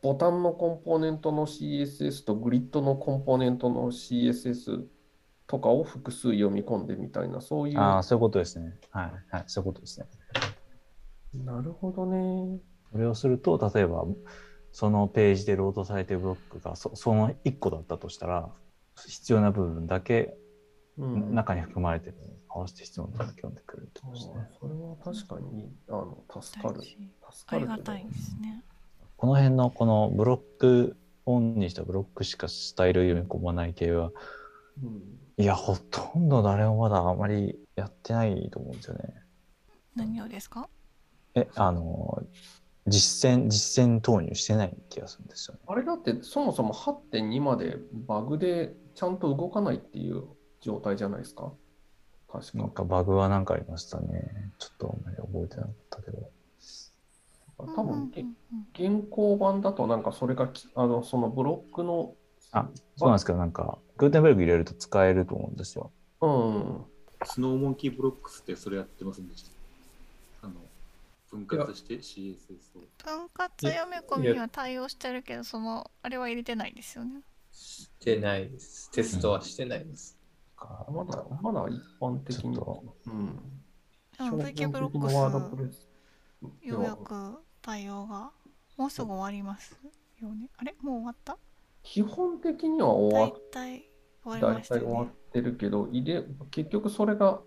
[0.03, 4.85] ボタンのコンポーネントの CSS とグリッドのコンポーネントの CSS
[5.47, 7.81] とかを複数読み込んでみたいな、そういうう。。
[7.81, 8.75] ああ、そういうことですね。
[8.91, 10.07] はい、はい、そういうことですね。
[11.35, 12.61] なるほどね。
[12.93, 14.05] それをすると、例えば、
[14.71, 18.51] そのページでロードされているブロックがそその1個だったとしたら、
[19.07, 20.37] 必要な部分だけ
[20.99, 21.35] うん。
[21.35, 24.35] 中に含まれてるのに合わせて必要な部分だけ読んでくれることですね。
[24.61, 26.83] それは確かにあの助かる。
[26.83, 26.97] 助
[27.47, 28.65] あかるけどりがたいですね
[29.17, 34.13] この辺のこのブロックオンにしたブロックしかスタイル読み込まない系は、
[34.83, 35.03] うん
[35.41, 39.15] いや、ほとんど誰もまだあまりやってないと思うんですよね。
[39.95, 40.69] 何をですか？
[41.37, 42.25] え、あの、
[42.89, 45.61] 実践、実践投入してない気がするんですよね。
[45.69, 50.25] あれだってそもそも8.2までバグでちゃんと動かないっていう
[50.61, 51.53] 状態じゃないですか？
[52.55, 54.53] なんかバグはなんかありましたね。
[54.59, 56.31] ちょっとあんまり覚えてなかったけど。
[57.59, 58.37] 多分、うん
[58.75, 62.15] 現行版だとなんかそれがきあのそのブロックの、
[62.53, 65.91] あ、そうなんですけど、なんか、グーテンベルグ入れると使えると思うんですよ。
[66.21, 66.85] うん、
[67.25, 69.45] スノーモンキーブロックスってそれやってませんでし
[70.41, 70.47] た？
[70.47, 70.55] あの、
[71.31, 72.83] 分割して CSS を。
[73.05, 78.91] 分割読み込みには対応してるけどそのあれは入れてないですよねしてないです。
[78.93, 80.18] テストはしてないです。
[80.91, 83.37] まだまだ一般的にちょっと、うん、
[84.19, 85.87] でも VK ブロックス
[86.63, 88.31] ようやく対応が
[88.77, 89.77] もうすぐ終わります。
[90.21, 90.49] よね。
[90.57, 90.75] あれ？
[90.81, 91.37] もう終わった？
[91.83, 93.91] 基本的には終わ大っ体
[94.25, 97.41] 終わり大ましたよ体終わっねてるけど、入れ結局それが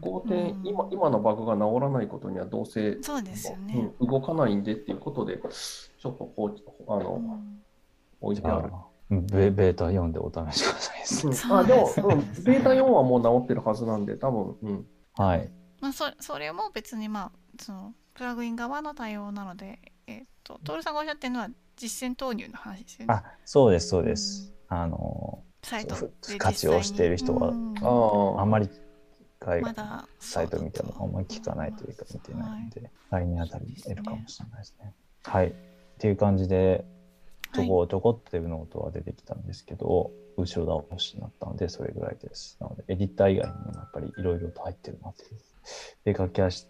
[0.00, 0.66] 5点、うん。
[0.66, 7.62] 今今のバグが治らないことにはどうせ、そうですよね、うん動かないんでっていうことで、ちょっと放置あの、うん。
[8.20, 8.70] 置いてある。
[9.10, 11.26] ベベータ読んでお試しくださいです。
[11.28, 14.86] うんあでもうん、ベータ4はもう治ってるはずなんで、多分、うん。
[15.14, 15.50] はい。
[15.80, 23.14] まあ、そそれも別にまあそのプラグイン側の対応なので、えっとトールさんがおっしゃってるのは実践投入の話ですよね。
[23.14, 24.52] あ、そうです、そうです。
[24.68, 28.68] あの、サイトふで活用している人はうんああ、あんまり
[29.38, 34.94] 海外のまだサイト見てもあんまり聞かないというか見てないので、来年あたりに得るかもしれないですね。
[35.22, 35.48] はい。
[35.48, 35.52] っ
[35.98, 36.84] ていう感じで、
[37.54, 42.58] ちょこちょこっとデブノートは出てきたんですけど、後ろ倒しになったので、それぐらいです。
[42.60, 45.30] なので、エディター以外にもやっぱりいろいろと入ってるなっていう。
[46.04, 46.68] で、駆け足、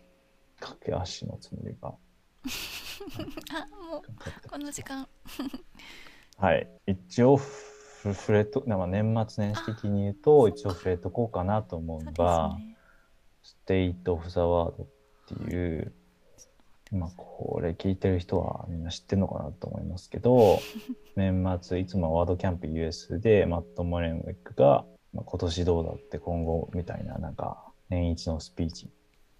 [0.60, 1.94] 駆け足のつもりが。
[3.52, 4.02] あもう
[4.48, 5.08] この時間
[6.38, 6.68] はい。
[6.86, 12.76] 一応フ、触れと、まあ年末年始的に言うと、一応触れとこうかなと思うのが、ね
[13.46, 14.86] ステイト・オフ・ザ・ワードっ
[15.28, 15.92] ていう、
[16.92, 20.60] まあ、これ聞いてる人はみんな知ってるのかなと思いますけど、
[21.16, 28.90] 年末、いつもワードキャンプ US でマット・モレンウェックが、まあ、今年どうだって今後みたいな、なんか年一のスピーチ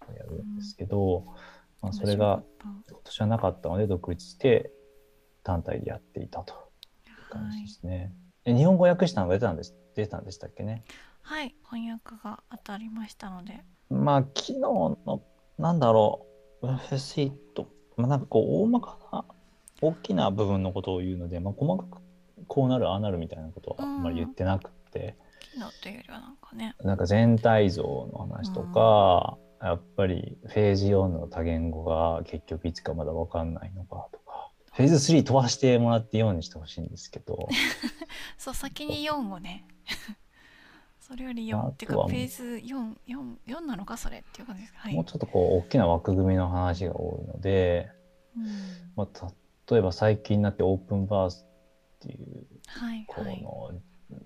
[0.08, 1.24] をやるんですけど、
[1.82, 4.72] まあ、それが今年はなかったので独立して
[5.44, 6.54] 単体でやっていたと
[7.06, 8.12] いう感じですね。
[8.44, 10.84] え日本語訳したのが出たんです出たんでしたっけね？
[11.22, 13.64] はい翻訳が当たりましたので。
[13.88, 15.22] まあ、昨日の、
[15.58, 16.25] なんだろう、
[16.62, 19.24] ウェブシート、まあ、なんかこう、大まかな、
[19.80, 22.02] 大きな部分のことを言うので、まあ、細かく
[22.46, 25.16] こうなる、ああなるみたいなことはあんまり言ってなくて、
[25.54, 26.74] 昨日というよりはなんかね。
[26.82, 37.48] なんか全体像の話とか、やっぱりフェーズ4の多言語が結局いつかまだ分かんないのかとか、フェーズ3飛ばしてもらって4にしてほしいんですけど、
[38.36, 39.66] そう先に4をね
[41.06, 42.42] それより4あとはっていうかフェーズ
[43.46, 44.80] 44なのかそれっていう感じですか？
[44.80, 44.94] はい。
[44.94, 47.90] もうちょっとこう、大きな枠組みの話が多いので、
[48.36, 48.44] うん。
[48.96, 49.32] まあ、
[49.70, 52.46] 例えば最近になってオープンバースっていう
[53.06, 53.42] こはいはい。
[53.42, 53.70] の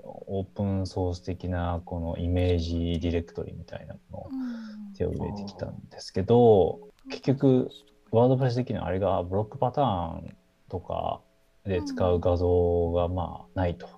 [0.03, 4.95] オープンソース的なこのイメージディレクトリみたいなものをうん。
[4.95, 7.71] 手を入れてきたんですけど結局
[8.11, 10.37] ワードプレス的にはあれがブロックパターン
[10.69, 11.21] とか
[11.65, 13.89] で使う画像がまあないと、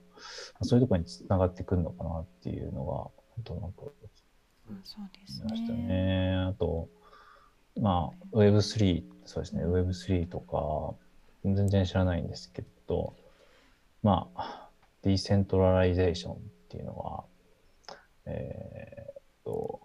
[0.63, 3.13] そういうところにつながってくるのかなっていうのが本
[3.45, 3.83] 当なんか
[4.85, 5.73] そうですね。
[5.75, 6.37] ね。
[6.37, 6.89] あと
[7.81, 9.65] まあ Web3 そうですね。
[9.65, 10.95] Web3 とか
[11.45, 13.15] 全然知らないんですけど
[14.03, 14.69] まあ
[15.03, 16.37] decentralization っ
[16.69, 17.25] ていうのは
[18.27, 19.81] えーっと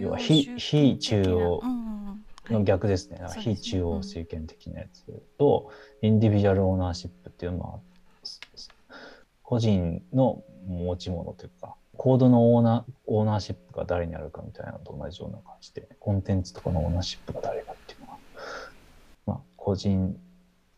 [0.00, 1.62] 要は非非中央
[2.50, 3.18] の逆ですね。
[3.18, 3.54] そうですね。
[3.54, 5.04] 非中央集権的なやつ
[5.38, 5.70] と、
[6.02, 7.80] インディビジュアルオーナーシップっていうのは、
[9.50, 18.18] 個人の持ち物というか、コードのオーナーオーナーシップが誰にあるかみたいなのと同じような感じで、コンテンツとかのオーナーシップが誰かっていうのは、
[19.26, 20.16] まあ、個人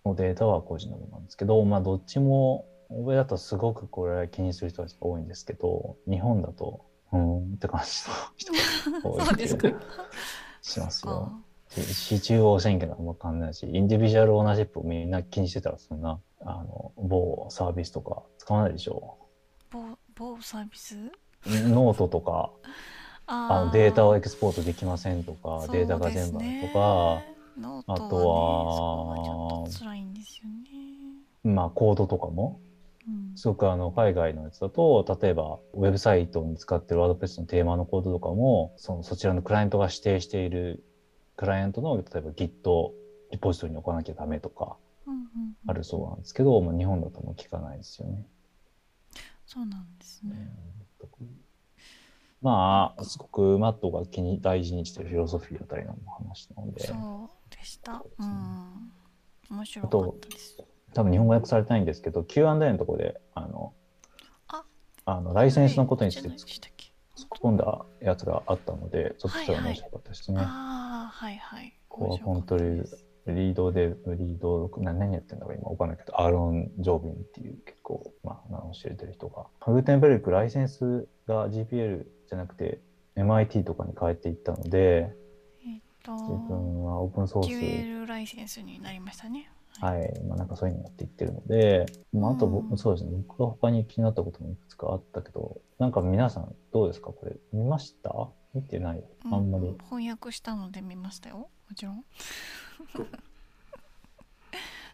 [0.07, 9.49] のデータは個人のものなんですけど、まあ、どっちも、欧米だとすごくこれ気にする人たちが多いんですけど、日本だと、うーんって感じの人が多い
[10.63, 11.31] しますよ。
[11.75, 19.19] か非中央選挙なんかもわかんないし、インディビジュアルオーナーシップみんな気にしてたら、そんな、あの、某サービスとか使わないでしょ
[19.73, 19.77] う。
[19.77, 20.97] 某某サービス
[21.47, 22.51] ノートとか、
[23.27, 28.17] あのデータをエクスポートできませんとか、データが全部あるとか、ねあと
[29.65, 29.69] は
[31.45, 32.73] まあ、コードとかも、うん
[33.35, 40.85] すごくあの、海外のやつだと、例えば、ウェブサイトに使ってるワードプレスのテーマのコードとかも、その、そちらのクライアントが指定している、
[41.37, 42.93] クライアントの、例えば Git
[43.31, 44.77] リポジトリに置かなきゃダメとか、
[45.67, 48.27] あるそうなんですけど、まあ、日本だともう聞かないですよね。
[49.47, 50.53] そうなんですね。
[52.43, 57.93] まあ、すごくマットが気に大事にしてるフィロソフィーあたりの話なので、そうでした。
[57.93, 58.93] そうん。
[59.51, 60.59] 面白かったです。
[60.93, 63.73] 多分日本語訳されてないんですけど、Q&A のところで、あの、
[64.49, 64.65] あ
[65.05, 70.41] あのライセンスのことについて突っ込んだやつがあったので、そっちは面白かったですね。
[70.41, 70.92] ああはい
[71.23, 72.89] はいコアコントロール
[73.35, 82.81] リードで、リード、な何やってんだか今わかんないけど、アーロン・ジョービンっていう結構、まあ、名を知れてる人が、グーテンベルクライセンスが GPL じゃなくて
[83.15, 85.15] MIT とかに変えていったので、
[85.65, 89.49] えっと自分はオープンソース、QL ライセンスになりましたね。
[89.81, 92.77] はい、まあ、なんかそういうのやっていってるので、まあ、あとぼ、うん。
[92.77, 97.13] そうですね、僕が他に気になったこともいくつかあったけど、なんか皆さんどうですか？
[97.13, 98.11] これ、見ました？
[98.55, 99.03] 見てない。
[99.25, 99.77] あんまり。
[99.89, 101.49] 翻訳したので見ましたよ。
[101.69, 102.05] もちろん。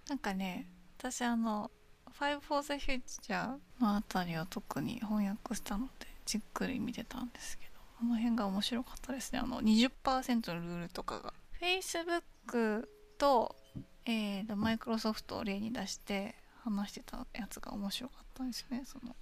[0.09, 0.67] なんかね
[0.99, 1.71] 私あの
[2.19, 9.41] 「Five for the Future」のあたりを特に翻訳したのでじっくり見てたんですけどあの辺が面白かったですね。
[9.41, 11.35] あの20%のルールとかが。
[11.61, 13.57] Facebook と,、
[14.05, 18.85] えーとマイクロソフトを例に出して話してたやつが面白かったですね。
[18.87, 19.17] その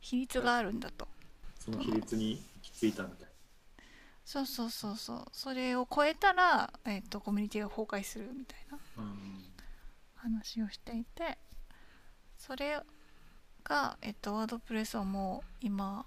[0.00, 1.08] 比率があるんだと。
[1.58, 3.25] その比率に行き着いたみたい
[4.26, 8.78] そうそうそうそうそれを超えたら、えー、とコミュニティが崩壊するみたいな。
[10.14, 11.38] 話をしていて
[12.36, 12.82] それ
[13.62, 16.04] が、えっとワードプレスはもう今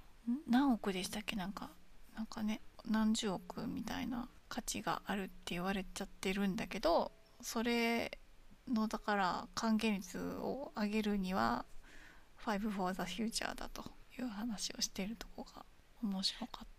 [0.48, 1.38] 何億でしたっけ？
[1.38, 1.70] なんか
[2.16, 8.20] なんかね何十億みたいな価値があるって言われちゃってるんだけどそれ
[8.68, 11.66] のだから還元率を上げるには
[12.46, 13.86] 「Five for the Future」だと
[14.18, 15.66] いう話をしているとこが
[16.04, 16.68] 面白かっ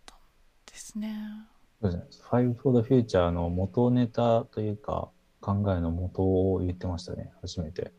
[0.81, 1.15] ですね。
[1.81, 2.25] そうですね。
[2.29, 7.91] Five for the Future の元ネタというか、考えの元を言ってましたね、初めて。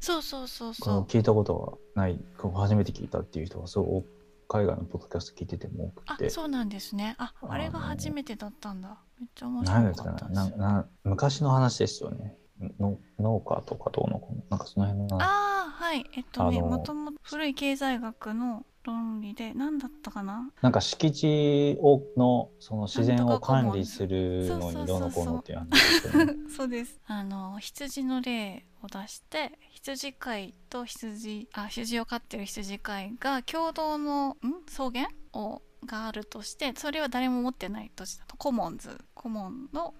[0.00, 0.94] そうそうそうこそう。
[0.94, 2.18] の聞いたことがない、
[2.54, 4.04] 初めて聞いたっていう人がそう
[4.48, 7.14] 海外のポッドキャスト聞いてても多あくて、そうなんですね。
[7.18, 8.98] ああれが初めてだったんだ。
[9.20, 10.50] めっちゃ面白かったです。
[10.50, 12.36] ねなな昔の話ですよね。
[12.78, 15.22] の農家とかどうのこうのなんかその辺の話。
[15.22, 20.50] ああはいえっとねもともと古い経済学の論理で何だったかな？
[20.62, 26.34] なんか敷地をのその自然を管理するのにどうのこうのっていう話ですよね。
[26.56, 27.00] そう です。
[27.06, 38.36] あの羊の例を出して羊飼いと羊あ羊を飼ってる羊飼いが共同のん草原をがあるとしてそれは誰も持ってない土地だと。
[38.36, 38.98] コモンズ。
[39.14, 39.94] コモンの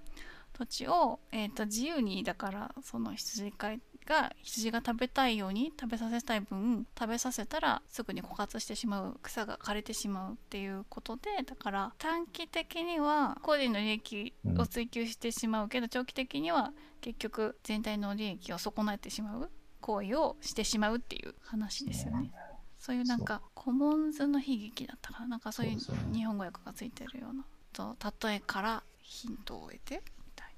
[0.53, 19.49] 土地を、えー、と自由にだからその羊飼いが羊が食べたいように食べさせたい分食べさせたらすぐに枯渇してしまう草が枯れてしまうっていうことでだから短期的には個人の利益を追求してしまうけど、長期的には結局全体の利益を損なってしまう
[19.81, 22.33] 行為をしてしまうっていう話ですよね。
[22.79, 25.29] そういうなんかコモンズの悲劇だったかな。
[25.29, 25.79] なんかそういう
[26.13, 27.45] 日本語訳がついてるような。
[27.73, 27.97] と
[28.27, 30.55] 例えからヒントを得てみたい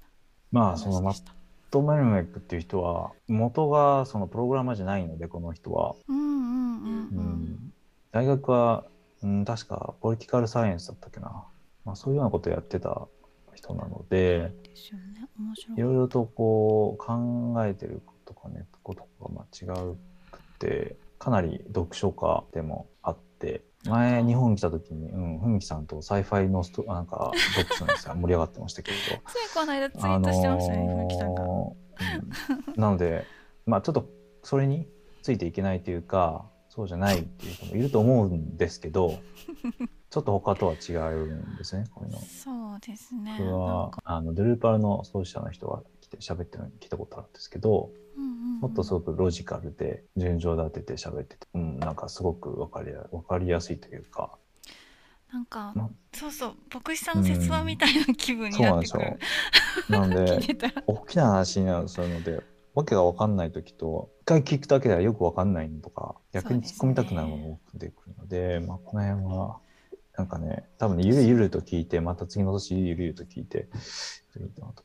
[0.51, 1.13] まなあその。
[1.73, 5.95] ト・メルメックっていう人は元がそのプログラマーじゃないのでこの人は、
[8.11, 8.83] 大学は、
[9.23, 11.47] うん、確かポリティカルサイエンスだったっけな、
[11.83, 13.07] まあ、そういうようなことをやってた
[13.55, 14.51] 人なので
[15.75, 15.79] い。
[15.79, 19.97] いろいろとこう考えてることかねことがまあ違う
[20.29, 31.43] くてかなり読書家でもあって前日本来た時に、うん、ふみきさんと sci-fi のストなんか読書にさ盛り上がってましたけどついこの間ツイートしてましたね、ふみきさんが。
[31.43, 31.83] あのーうん
[32.75, 33.25] なので、
[33.65, 34.09] まあちょっと
[34.43, 34.87] それに
[35.21, 39.19] ついていけないというか、そうじゃないっていう人もいると思うんですけど、
[40.09, 42.19] ちょっと他とは違うんですね、こういうの。
[42.19, 43.37] そうですね。
[43.41, 45.81] はかあのドゥルーパルの創始者の人が
[46.17, 54.37] 来て喋ってるのに聞いたことあるんですけど、うんうんうんもっとすごくロジカルで順序立てて喋ってて、うん、なんかすごくわかりやわかりやすいというか、
[55.33, 59.19] なんかま、そうそう、牧師さんの説話みたいな気分にそうななんってくですよる。
[59.89, 60.83] なので、聞いてたら。
[60.87, 62.41] 大きな話になるそういうので
[62.73, 69.59] わけが分かんない時と一回聞くだけではよく分かんないのとか逆に突っ込みたくなるものが多く出てくるのでまあ、この辺は
[70.17, 73.67] なんかね多分ねゆるゆると聞いてまた次の年ゆるゆると聞いて
[74.39, 74.83] いいかなと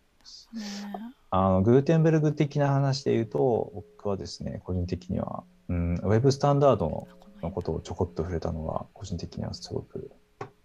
[1.30, 7.08] あのグーテンベルグ的な話で言うと僕はですね個人的には、うん、ウェブスタンダードの
[7.42, 10.10] のことをちょこっと触れたのが個人的にはすごく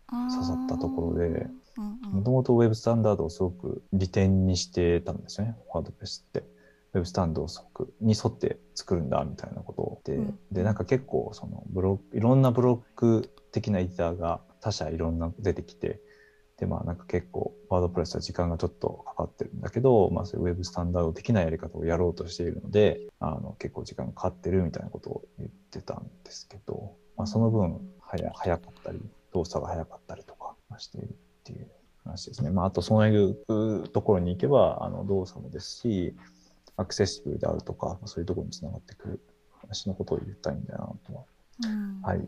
[0.10, 1.47] 刺さったところで
[2.12, 6.43] もともと Web スタンダードをすごく利点にしてたんですよね、ワードプレスって。
[6.93, 15.99] Web スタンドをすごくに沿って作るんだみたいなことで、うんで、なんか結構そのブロいろんなブロック的なエディターが他社いろんな出てきて、
[16.63, 29.02] で、まあなんか結構ワードプレスは時間がちょっとかかってるんだけど、まあそういう Web スタンダード的なやり方をやろうとしているので、あの結構時間がかかってるみたいなことを言ってたんですけど、まあその分早早かったり、
[29.34, 31.12] 動作が早かったりとかしているっ
[31.43, 31.67] ていう
[32.06, 32.49] 話ですね。
[32.49, 36.15] まあ、あと、そういうところに行けば、あの動作もですし、
[36.78, 39.21] アクセシブルであるとか、そういうところにつながってくる
[39.62, 41.23] 話のことを言いたいんだなとは。
[41.65, 42.19] うんはい。
[42.19, 42.21] っ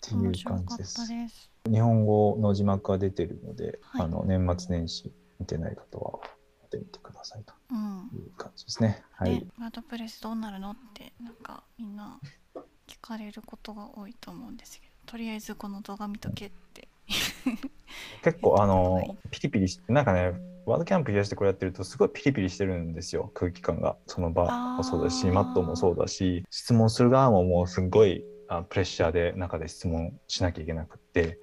[0.00, 1.00] ていう感じです。
[1.70, 6.20] 日本語の字幕が出てるので、はいあの年末年始見てない方は
[6.62, 8.10] 見てみてくださいとうん。
[8.14, 9.02] いう感じですね。
[9.12, 9.30] はい。
[9.30, 12.20] ね、ワードプレスどうなるのってなんかみんな
[12.86, 16.88] 聞かれることが多いと思うんですけどとりあえずこの動画見とけって
[18.22, 20.32] 結構、あはいの、ピリピリして、なんかね、
[20.66, 23.96] ワードキャンプ癒してこれやってると、すごいピリピリしてるんですよ、空気感が。
[24.06, 24.44] その場
[24.76, 31.38] もそうだし、マットもそうだし、質問する側ももうすごいあプレッシャーで中で質問しなきゃいけなくって、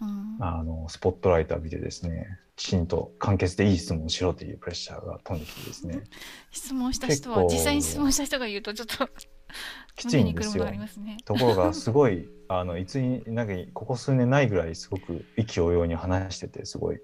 [0.00, 0.44] うんうん。
[0.44, 2.26] あの、スポットライト浴びてですね、
[2.62, 6.04] きちんと簡潔でいい質問をしろというプレッシャーが飛んできてですね、
[6.52, 9.08] 質問した人は実際に質問した人が言うとちょっと
[9.96, 10.22] きついんですよ。
[10.22, 10.78] 胸にくるものがあり。
[10.78, 11.16] ますね。
[11.24, 17.00] ところがすごいあのいつになんかここ数年ないぐらいすごく意気揚々に話しててすごい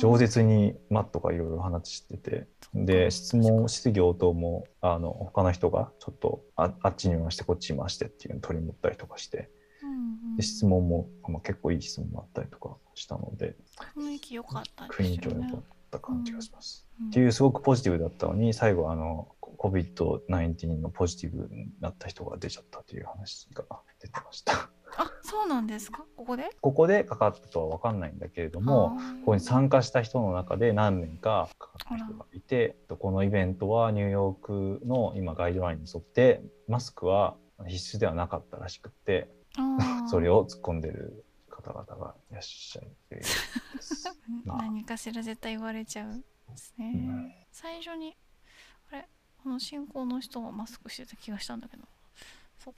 [0.00, 9.50] 饒舌にマットがいろいろ話しててで質問質疑応答もあの他の人がちょっとああっちに回してこっちに回してっていうのを取り持ったりとかして
[10.36, 13.56] で質問も、まあ、結構いい質問もあったりとかしたので
[13.96, 15.46] 雰囲気良かった雰囲気ですよね。
[15.46, 16.86] は良かった感じがします。
[17.00, 17.06] うん。
[17.08, 19.28] っていうすごくポジティブだったのに最後あの
[19.58, 23.64] COVID-19 のポジティブになった人が出ちゃったという話が
[24.00, 24.68] 出てました。
[24.98, 26.04] あそうなんですか？
[26.16, 26.48] ここで？
[26.60, 37.36] ここでかかったとは分かんないんだけれども、ここに参加した人の中で何名かかかった人がいて、このイベントはニューヨークの今ガイドラインに沿ってマスクは
[37.66, 39.28] 必須ではなかったらしくって、
[40.08, 44.08] それを突っ込んでる方々がいらっしゃるっていうです。
[44.44, 44.58] まあ。
[44.58, 47.34] 何かしら絶対言われちゃうんですね、うん。
[47.52, 48.16] 最初に
[48.90, 49.08] あれ
[49.42, 51.84] この進行の人はマスクしてた気がしたんだけど。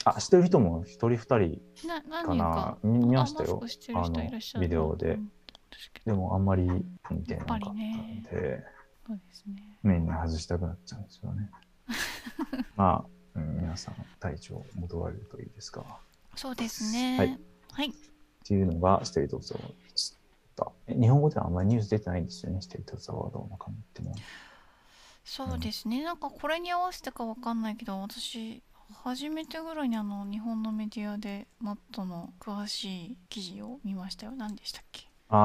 [0.05, 1.61] あ、知ってる人も一人二人
[2.11, 2.79] かな。
[2.83, 3.62] 見見ましたよ。
[3.95, 4.61] あの？
[4.61, 5.14] ビデオで。
[5.14, 5.33] うん
[6.05, 6.62] でもあんまり
[7.11, 8.24] 見てなかったんやっぱりね。
[8.31, 8.64] で、
[9.07, 9.79] そうですね。
[9.83, 11.51] メインに外したくなっちゃうんですよね。
[12.76, 15.85] まあ、うん皆さん体調戻られるといいですが。
[16.39, 17.18] そうですね。
[17.18, 17.39] はい。
[17.72, 17.93] はい、っ
[18.45, 20.14] ていうのがステイト・ザ・ワードでし
[20.57, 20.72] た。
[20.86, 24.14] え日本語ではあんまりニュース出てないんですよね、ステイト・ザ・ワードの中身っても。
[25.24, 26.05] そうですね。
[26.05, 28.62] なんかこれに合わせてかわかんないけど私
[29.05, 34.32] 初めてぐらいにあの日本のメディアでマットの詳しい記事を見ましたよ。
[34.32, 35.09] 何でしたっけ？
[35.28, 35.36] あ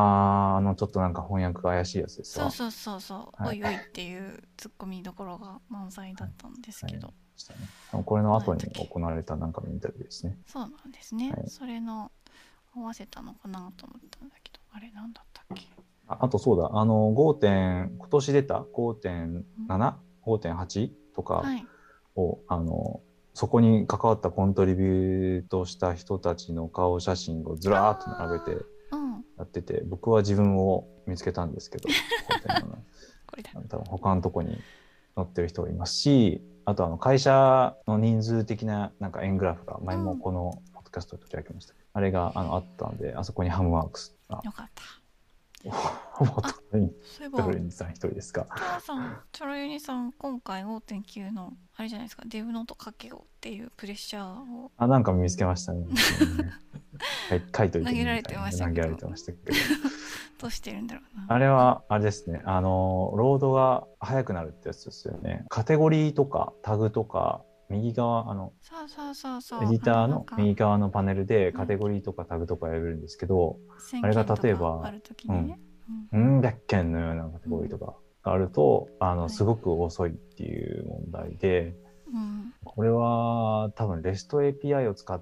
[0.56, 3.62] ー、あの、ちょっとなんか翻訳が怪しいやつですかそうそうそうそう、はい。
[3.62, 7.60] おいおいっていうツッコミどころが満載だったんですけど、はいしたね。
[8.06, 10.38] これの後に行われたなんかのインタビューですね。
[10.48, 11.44] そうなんですね、はい。
[11.48, 12.12] それの
[12.76, 15.68] 合わせたのかなと思ったんだけどあれなんだったっけ？
[16.08, 17.34] ああとそうだ、あの、5.
[17.36, 19.94] 点、今年出た？5.7、
[20.26, 21.66] 5.8とかはい。
[22.16, 23.02] を、あの、
[23.34, 29.26] そこに関わったコントリビュートした人たちの顔写真をずらーっと並べてうん。
[29.38, 31.90] やってて、僕は自分を見つけたんですけど、
[32.46, 32.70] 5.7
[33.26, 33.52] これだ。
[33.70, 34.58] 多分他のとこに
[35.16, 41.74] 載ってる人がいますし、あとあの会社の人数的ななんか円グラフが前もこのポッドキャストで取り上げました。
[41.74, 44.84] けど、あれがあのあったんで、あそこにハムワークスが、よかった
[45.64, 46.90] そうい
[47.26, 48.46] えばトレインさん一人ですか？
[48.82, 55.86] さんチョロユニさん今回5.9のあれじゃないですかデブノートかけようっていうプレッシャーをあ、なんか見つけましたね。
[57.30, 59.44] はい書いといて投げられてましたけど投げられてましたけど。
[60.40, 62.42] どうしてるんだろうなあれは、あれですね。
[62.46, 65.46] あの、ロードが速くなるってやつですよね。
[65.48, 67.44] カテゴリーとかタグとか、
[67.74, 69.64] 右側、あの、そうそうそうそう。
[69.64, 71.54] エディターの右側のパネルでうん。
[71.54, 75.60] カテゴリーとかタグとか選べるんですけど、宣あれが例えばある時にね、
[76.12, 81.76] うん、百件のようなカテゴリーとかがあると、あの、はいすごく遅いっていう問題で、
[82.08, 82.54] うんうん。
[82.64, 85.22] これは多分 REST API を使っ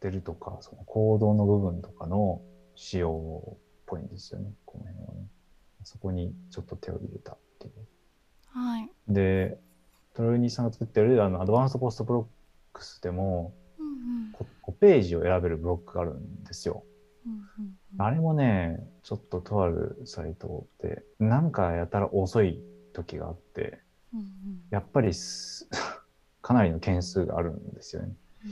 [0.00, 2.42] てるとか、そのコードの部分とかの
[2.74, 5.28] 仕様っぽいんですよね、この辺はね。
[5.84, 7.72] そこにちょっと手を入れたっていう。
[8.50, 9.58] はい、で、
[10.14, 12.28] トロイニーさんが作ってるあのアドバンストポストブロ
[12.72, 16.84] ックスでもうんうん5ページを選べるブロックがあるんですよ。
[17.26, 17.62] うんうんう
[17.96, 22.60] んあれもね、ちょっととあるサイトで、なんかやたら遅い
[22.92, 23.80] 時があって、
[24.12, 24.26] うんうん
[24.70, 25.68] やっぱりす
[26.42, 28.14] かなりの件数があるんですよね。
[28.44, 28.50] うん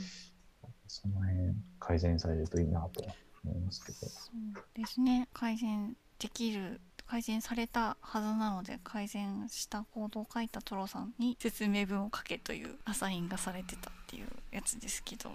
[0.88, 3.04] その辺改善されるといいなと
[3.44, 3.98] 思いますけど。
[3.98, 15.30] そうですね改善できる改善されたはずなので改善したコードを書いたトロさんに説明文を書けというアサインがされてたっていうやつですけど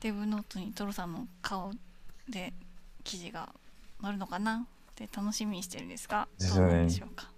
[0.00, 1.72] デブノートにトロさんの顔
[2.28, 2.52] で
[3.04, 3.48] 記事が
[4.02, 4.66] 載るのかな？
[4.92, 6.28] って楽しみにしてるんですが。
[6.54, 7.30] どうなんでしょうか、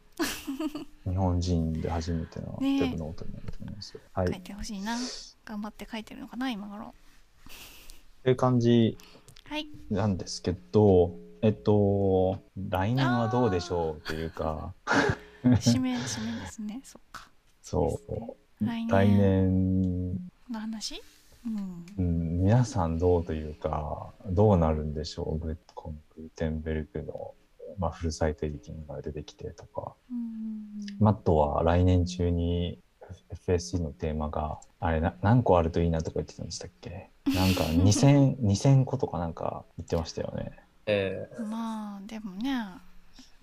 [1.08, 4.00] 日本人で初めてのデブノートになると思いますよ。
[4.12, 4.26] はい。
[4.28, 4.96] っ書いてほしいな。
[5.44, 6.94] 頑張って書いてるのかな今頃。
[8.24, 8.98] ていう感じ
[9.44, 9.68] はい。
[9.90, 14.74] なんですけど、えっと、来年はどうでしょうというか、
[15.44, 16.80] 締め締めですね。
[16.84, 17.28] そっか。
[17.62, 18.64] そう。
[18.64, 18.88] 来年。
[18.88, 21.00] 来年、この話？
[21.46, 21.86] うん。
[21.98, 25.38] うん、皆さんどうというか、どうなるんでしょう？
[25.38, 27.34] グこのグーテンベルグの、
[27.78, 30.28] まあ、フルサイトエディティングが出てきてとか、うん
[30.98, 32.80] マットは来年中に
[33.30, 37.10] FSC のテーマが、あれな、何個あるといいなとか言ってたんでしたっけ？
[37.26, 40.52] なんか2000、2000個とかなんか言ってましたよね。
[40.88, 42.50] えまあでもね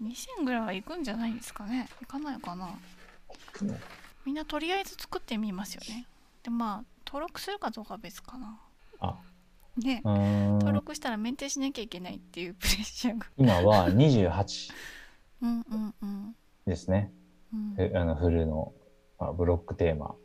[0.01, 1.87] 2000ぐらいは行くんじゃないですかね。
[2.01, 2.69] 行かないかな。
[4.25, 6.05] みんなとりあえず作ってみますよね。
[6.43, 8.59] でまあ登録するかどうかは別かな。
[8.99, 9.15] あ、
[9.77, 10.01] ね。
[10.03, 13.27] 登録したらメンテしなきゃいけないっていうプレッシャーが。
[13.37, 14.71] 今は28
[15.41, 16.35] うんうんうん。
[16.65, 17.11] ですね。
[17.53, 17.75] うん。
[17.77, 18.73] えあのフルの、
[19.19, 20.15] まあ、ブロックテーマ。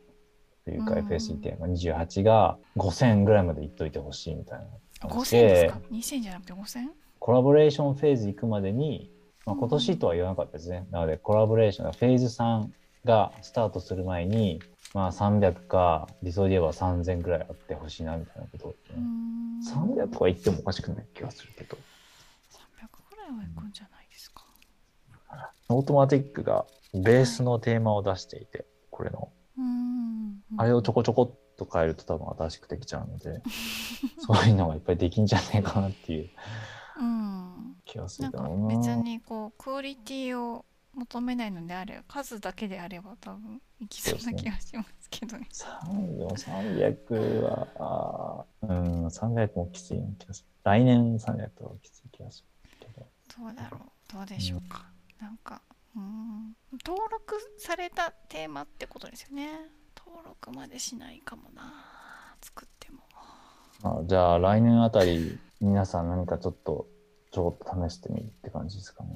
[0.65, 1.67] というかうん FSC テーマ。
[1.67, 4.65] 28が5000ぐらいまでいっといてほしいみたいな
[5.09, 5.69] 話5000で。
[5.69, 6.87] すか？2000じゃなくて 5000?
[7.21, 9.11] コラボレーションフェーズ行くまでに、
[9.45, 10.87] まあ、今年とは言わなかったですね。
[10.89, 12.67] なのでコラボレーションがフェーズ3
[13.05, 14.59] がスタートする前に、
[14.95, 21.77] まあ300か理想で言えば3000ぐらいあってほしいなみたいなことをうーん300とか言ってもおかしくない気がするけど。
[22.49, 24.43] 300ぐらいは行くんじゃないですか
[25.69, 26.65] オートマティックが
[26.95, 29.29] ベースのテーマを出していて、これの。
[30.57, 33.43] あれをちょこちょこっと変えると多分新しくできちゃうので、
[34.17, 36.29] そういうのがいっぱいできんじゃねえかなっていううん
[37.85, 38.67] 気がすなんかるけどな。
[38.77, 50.47] 別にこうクオリティを求めないのであれば数だけであれば多分いきそうな気がしますけどね3でも300は、あーうん、300もきついような気がする。
[50.63, 53.07] 来年300はきつい気がするけど。
[53.37, 54.85] どうだろうどうでしょうか、
[55.19, 55.61] なんか
[55.95, 59.49] うん登録されたテーマってことですよね
[59.97, 61.73] 登録までしないかもな
[62.41, 62.99] 作っても
[63.83, 66.87] あじゃあ来年あたり皆さん何かちょっと
[67.31, 69.09] ちょこっと試してみるって感じですかね。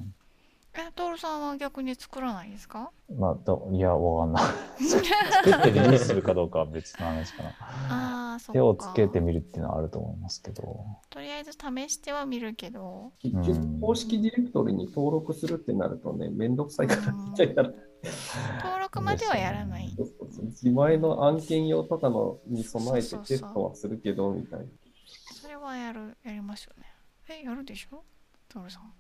[0.78, 2.91] えトールさんは逆に作らないですか？
[3.18, 4.43] まあ、どいや、わかんない。
[4.84, 7.50] 作ってリリースするかどうかは別の話かな。
[7.50, 10.86] ああそっか手をつけてみるっていうのはあると思いますけど。
[11.10, 17.64] とりあえず試しては見るけど結局うん公式ディレクトリに登録するってなるとね、めんどくさいからうんみたいな。
[17.64, 17.74] 登
[18.82, 19.89] 録まではやらない
[20.43, 24.66] 自前の案件用とかのに備えてテストはするけど、みたいな。
[25.58, 26.86] はやるやりますよね。
[27.30, 28.03] えやるでしょ？
[28.49, 28.93] トールさん。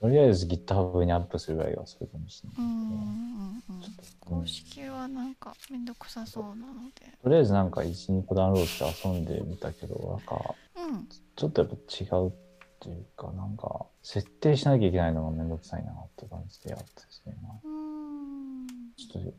[0.00, 2.58] とりあえず GitHub にアップするぐらいはするかもしれない。
[2.58, 2.66] うん。
[2.66, 3.82] うんうん
[4.20, 7.06] 公式はなんかめんどくさそうなので。
[7.22, 12.32] とりあえずなんか1、2個ダウンロードして遊んでみたけど、なんかうんちょっとやっぱ違うっ
[12.80, 17.34] ていうか、なんか設定しなきゃいけないのがめんどくさいなって感じでやってですね。
[17.62, 18.66] うーん。
[18.96, 19.34] ちょっと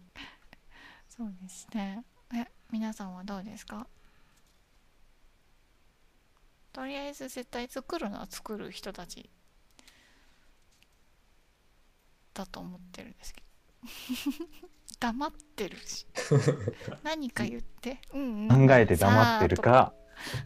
[1.10, 2.04] そうですね。
[2.36, 3.88] え皆さんはどうですか？
[6.76, 9.30] とりあえず絶対作るのは作る人たち
[12.34, 13.48] だと思ってるんですけど。
[15.00, 16.06] 黙ってるし。
[17.02, 19.94] 何か言って、うんうん、考えて黙ってるか、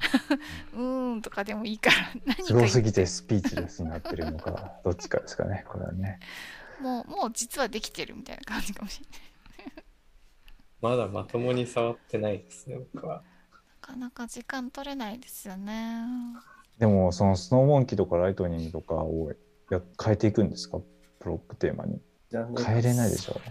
[0.74, 1.98] うーんとかでもいいから。
[2.28, 6.20] 何かすごすぎてスピーチレスになってるのか、どっちかですかね、これはね。
[6.80, 9.86] もうもう実はできてるみたいな感じかもしれない。
[10.80, 13.24] まだまともに触ってないですね、僕は。
[13.90, 16.04] なかなか時間取れないですよね
[16.78, 19.32] でも、そのスノーモンキーとかライトニングとかを
[19.70, 20.78] や変えていくんですか？
[21.20, 22.00] ブロックテーマに。
[22.32, 23.42] 変えれないでしょ。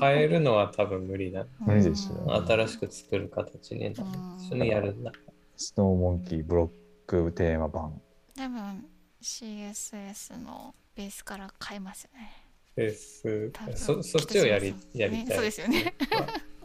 [0.00, 1.46] 変えるのは多分無理だ。
[1.60, 3.94] 無理ですようん新しく作る形になる。
[4.40, 5.12] 一緒にやるんだ。
[5.56, 6.70] スノーモンキーブロッ
[7.06, 8.00] クテーマ版。
[8.36, 8.86] 多分
[9.22, 12.32] CSS のベースから変えますよね
[12.74, 15.26] ベースそそっちをやりやりたい。
[15.26, 15.94] ねそうですよね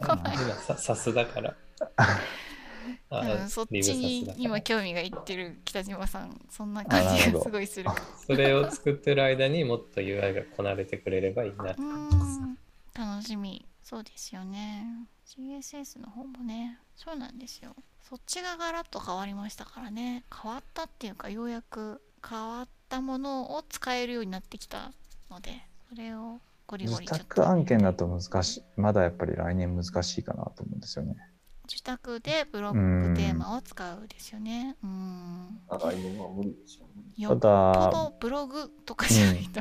[0.78, 1.54] さすだから。
[3.10, 3.48] あうん。
[3.48, 7.86] そっちに今興味がいってる北島さんそんなあ感じがすごいする。
[7.86, 7.96] か
[8.26, 11.74] それを作ってる間にもっと UI がこなれてくれればいいな。
[12.94, 13.64] 楽しみ。
[13.82, 15.06] そうですよね。
[15.26, 16.78] CSS の方もね。
[16.96, 17.74] そうなんですよ。
[18.02, 20.24] そっちがガラッと変わりましたからね。
[20.42, 24.92] 変わったっていうかようやく変わったものを使えるようになってきた
[25.30, 25.50] ので
[25.88, 28.62] それをゴリゴ自リちょっと宅案件だと難しい。
[28.76, 31.16] まだやっぱり来年難しいかなと思うんですよね。
[31.70, 34.76] 自宅でブロックテーマを使うですよね。
[34.82, 35.60] うん。
[35.68, 37.28] あ来年は無理でしょうね。
[37.28, 39.60] ただ、どブログとかじゃないと、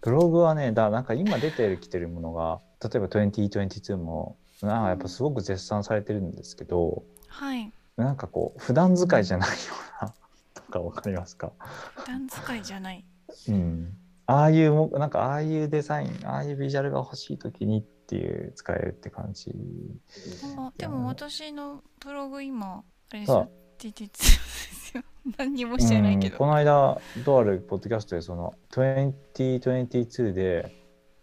[0.00, 7.70] ブログはね、だなんか今出てきてるものが、例えば2022も、なんかやっぱすごく絶賛されてるんですけど、はい。
[7.96, 9.54] なんかこう、普段使いじゃないよ
[10.02, 10.14] うな、
[10.54, 11.52] とかわかりますか？
[11.96, 13.04] 普段使いじゃない。
[13.48, 13.96] うん。
[14.26, 17.82] ああいうも、なんかああいうデザイン、ああいうビジュアルが欲しいときにっ
[18.14, 19.52] ていう使えるって感じ。
[20.56, 23.32] あでも私のブログ今あれです
[23.92, 25.02] てですよ。
[25.36, 26.34] 何にもしてないけど。
[26.34, 30.72] うんこの間、とあるポッドキャストで、その、2022で、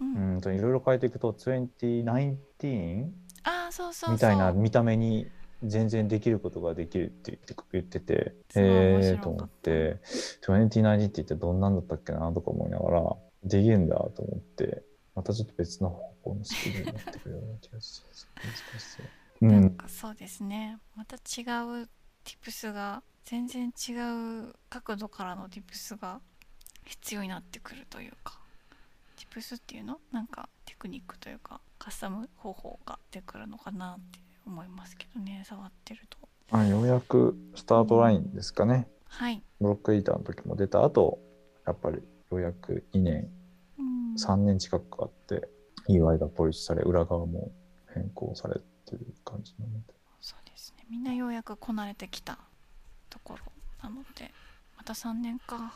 [0.02, 0.34] うん。
[0.34, 3.10] うんといろいろ変えていくと、2019
[3.44, 4.14] ああそうそうそう。
[4.16, 5.28] みたいな見た目に
[5.64, 9.22] 全然できることができるって言って言ってえ白かった。
[9.22, 10.00] ーと思って、
[10.42, 14.84] 2019って言ってどんなんだったっけなとか思いながら、できるんだと思って、
[15.16, 18.08] またちょっと別の方向のスキルになってくるような気がして、
[18.44, 19.12] 難しそう。
[19.42, 20.80] うなんん、かそうですね。
[20.96, 21.90] また違う
[22.26, 23.94] tips が全然違
[24.50, 26.22] う角度からの tips が
[26.86, 28.40] 必要になってくるというか。
[29.18, 35.44] tips っていうのなんかテクニックというかカスタム方法が出てくるのかなって思いますけどね。
[35.46, 36.18] 触ってると。
[36.52, 38.88] あようやくスタートラインですかね。
[39.08, 41.20] はい、ブロックエディターの時も出た後、
[41.66, 43.30] やっぱりようやく2年、
[43.78, 45.48] うん、3年近くかかって、
[45.90, 47.52] UI がポリッシュされ、裏側も
[47.94, 49.94] 変更されっていう感じなので。
[50.20, 50.86] そうですね。
[50.90, 52.38] みんなようやくこなれてきた
[53.10, 53.52] ところ
[53.84, 54.32] なので
[54.78, 55.74] また3年か。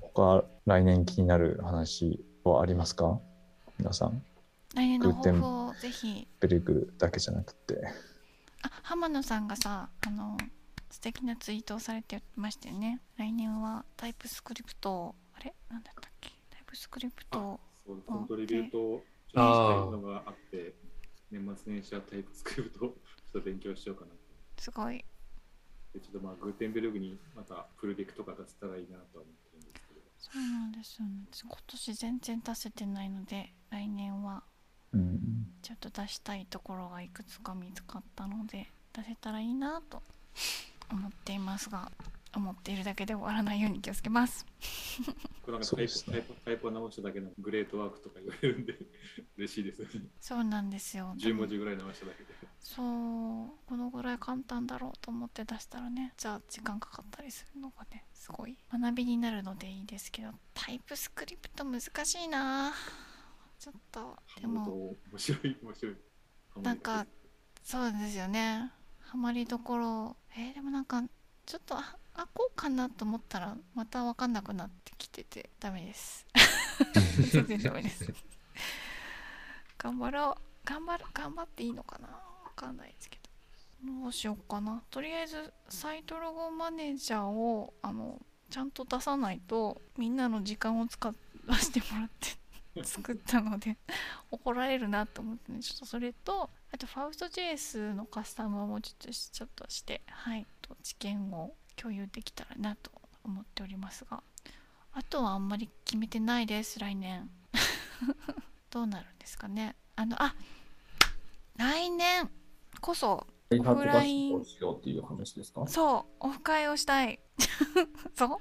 [0.00, 3.18] 他来年気になる話はありますか？
[3.78, 4.22] 皆さん。
[4.74, 6.26] 来年の抱負をぜひ。
[6.40, 7.80] ベルグだけじゃなくて。
[8.62, 10.36] あ浜野さんがさあの
[10.90, 13.00] 素敵なツイートをされてましたよね。
[13.18, 15.54] 来年はタイプスクリプトをあれ？
[15.70, 16.30] なんだったっけ？
[16.50, 20.74] タイプスクリプトをそうコントリビュートをちょっとしたいのがあって、
[21.30, 24.16] 年末年始はタイプスクリプトをちょっと勉強しようかなと。
[24.58, 25.04] すごい
[25.92, 30.00] でちょっとまあグーテンベルグにまたプルリクとか出せたらいいなとは思ってるんですけど。
[30.18, 34.42] そうなんですよね私今年全然出せてないので来年は
[34.92, 35.46] うん。
[35.62, 40.02] ちょっと出したいところがいくつか見つかったので出せたらいいなと
[40.90, 41.90] 思っていますが
[42.34, 44.46] 思っているだけで終わらないように気をつけます
[45.46, 48.76] これなんかタイプ、ねタイプタイプを直しただけのグレートワークとか言われるんで
[49.38, 50.08] 嬉しいですよね。
[50.20, 52.34] そうなんですよ10文字ぐらい直しただけで。
[52.58, 52.84] そう
[53.66, 62.74] このぐらい簡単だろうと思って出したらねじゃあ時間かかったりするのがねすごい学びになるのでいいですけどタイプスクリプト難しいな
[63.60, 65.96] ちょっとでも面白い、面白い。
[66.60, 67.06] なんか
[67.62, 71.04] そうですよねハマりどころえーでもなんか
[71.44, 71.76] ちょっと
[72.18, 76.26] ああこうかなと思ったらまた分かんなくなってきててダメです。
[77.32, 78.10] 全然ダメです
[79.78, 80.42] 頑張ろう。
[80.64, 82.08] 頑張る頑張っていいのかな。
[82.08, 83.18] 分かんないですけ
[83.84, 84.02] ど。
[84.02, 84.82] どうしようかな。
[84.90, 91.14] とりあえずサイトロゴマネージャーをあのちゃんと出さないとみんなの時間を使わ
[91.58, 92.10] せてもらっ
[92.74, 93.76] て 作ったので
[94.30, 95.60] 怒られるなと思ってね。
[95.60, 100.46] ちょっとそれとあとファウスト JS のカスタムもちょっとしちょっとしてはい。
[100.62, 102.90] と知見を共有できたらなと
[103.24, 104.22] 思っておりますが
[104.92, 107.30] あとはあんまり決めてないです来年。
[108.70, 109.76] どうなるんですかね。
[109.94, 110.34] あのあ
[111.56, 112.30] 来年
[112.80, 114.30] こそオフライン。
[114.30, 115.66] 宿をしようっていう話ですか？
[115.66, 117.20] そうオフ会をしたい。
[118.16, 118.40] そ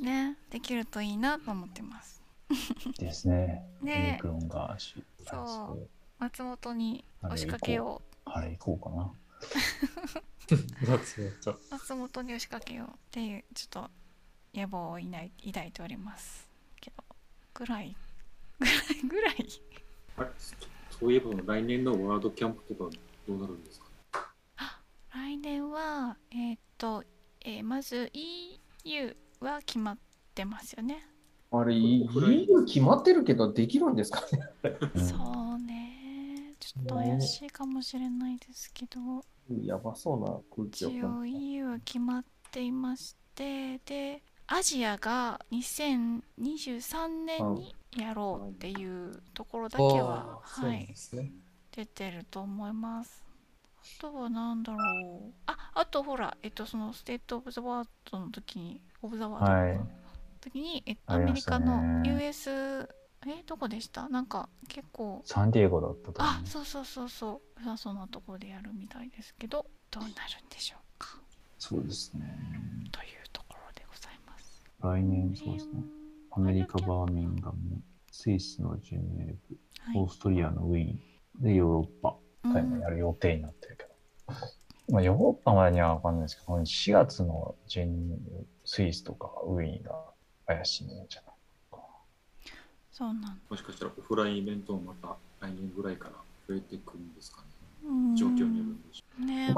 [0.00, 0.02] う。
[0.04, 2.22] ねできるといいなと思ってます。
[2.98, 3.64] ですね。
[3.82, 4.20] ね。
[4.22, 5.88] そう。
[6.18, 8.30] 松本に押しかけよう。
[8.30, 9.12] あれ行こうかな。
[10.86, 13.90] 松本松本に押しかけようっていうちょっと
[14.54, 16.48] 野望をいない抱いております
[16.80, 17.02] けど
[17.54, 17.96] ぐらい
[18.58, 18.76] ぐらい
[19.08, 19.46] ぐらい。
[20.18, 20.30] あれ
[20.90, 23.86] そういえば来年のワードキャンプとかどうなるんですか？
[25.14, 27.02] 来年はえーっと、
[27.40, 28.10] えーまず
[28.84, 29.98] EU は決まっ
[30.34, 31.04] てますよね、
[31.50, 34.38] あれ、EU 決まってるけどできるんですかね？
[34.94, 36.54] うんそうね。
[36.60, 51.32] ちょっと怪しいかもしれないですけどやばそうな空気を一応 EU は決まっていましてでアジアが2023年にやろうっていうところだけは、はいね。
[51.74, 53.24] 出てると思います。
[53.98, 55.32] あとは何だろう。
[55.46, 59.78] ああとほらえっとそのステート・オブ・ザ・ワードの時にオブ・ザ・ワードはい。
[59.78, 59.86] の
[60.40, 62.50] 時に、えっとアメリカねの US
[63.24, 64.08] えどこでした？
[64.08, 65.22] なんか結構。
[65.24, 66.22] サンディエゴだったと。
[66.22, 70.14] あそうそうそうそう良さそうなところでやるみたいですけどどうなるん
[70.50, 71.18] でしょうか？
[71.58, 72.38] そうですね。
[72.90, 74.64] というところでございます。
[74.80, 75.82] 来年そうですね。
[76.32, 79.98] アメリカ・バーミンガム、スイスのジュネーブ、はい。
[79.98, 81.00] オーストリアのウィーン、
[81.40, 82.16] で、ヨーロッパ、
[82.52, 84.34] タイもやる予定になってるけど。
[84.94, 88.18] まあ、ヨーロッパまでには分かんないですけど、4月のジェン
[88.64, 89.94] スイスとかウィーンが
[90.46, 91.32] 怪しいんじゃない
[91.70, 91.78] か
[92.90, 96.14] そうなんもしかしたらオフラインイベントもまた来年ぐらいから
[96.48, 97.44] 増えてくるんですかね。
[97.46, 97.51] うん
[98.16, 99.54] 状況によるんでしょね。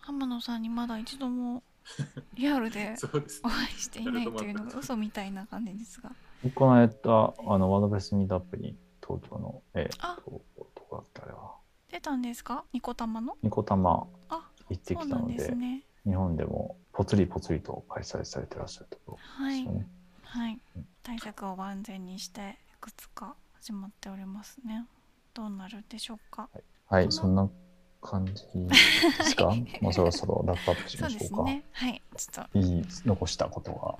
[0.00, 1.62] 浜野さんにまだ一度も
[2.34, 2.94] リアルで
[3.42, 4.50] お会いしていないとい。
[4.50, 6.10] うのが嘘みたいな感じですが
[6.54, 10.42] この間、あの、ワードベースミートアップに東京の、えー、ど
[10.88, 11.54] こだっけあれは、
[11.90, 12.64] 出たんですか？
[12.72, 13.36] ニコタマの？
[13.42, 15.84] ニコタマあ行ってきたので、ですね。
[16.04, 19.88] 日本でもぽつりぽつりと開催されてらっしゃるところはいですよね。
[20.22, 20.60] はい。
[21.02, 24.86] 対策を万全にしていくつか始まっておりますね。
[25.32, 26.48] どうなるでしょうか？
[26.88, 27.48] はい、このそんな
[28.08, 28.40] 感じで
[29.24, 29.54] すか？
[29.80, 31.26] もうそろそろラップアップしましょうか。
[31.36, 31.64] すね。
[31.72, 32.02] はい。
[32.16, 32.58] ちょっと。
[32.58, 33.98] いい残したこと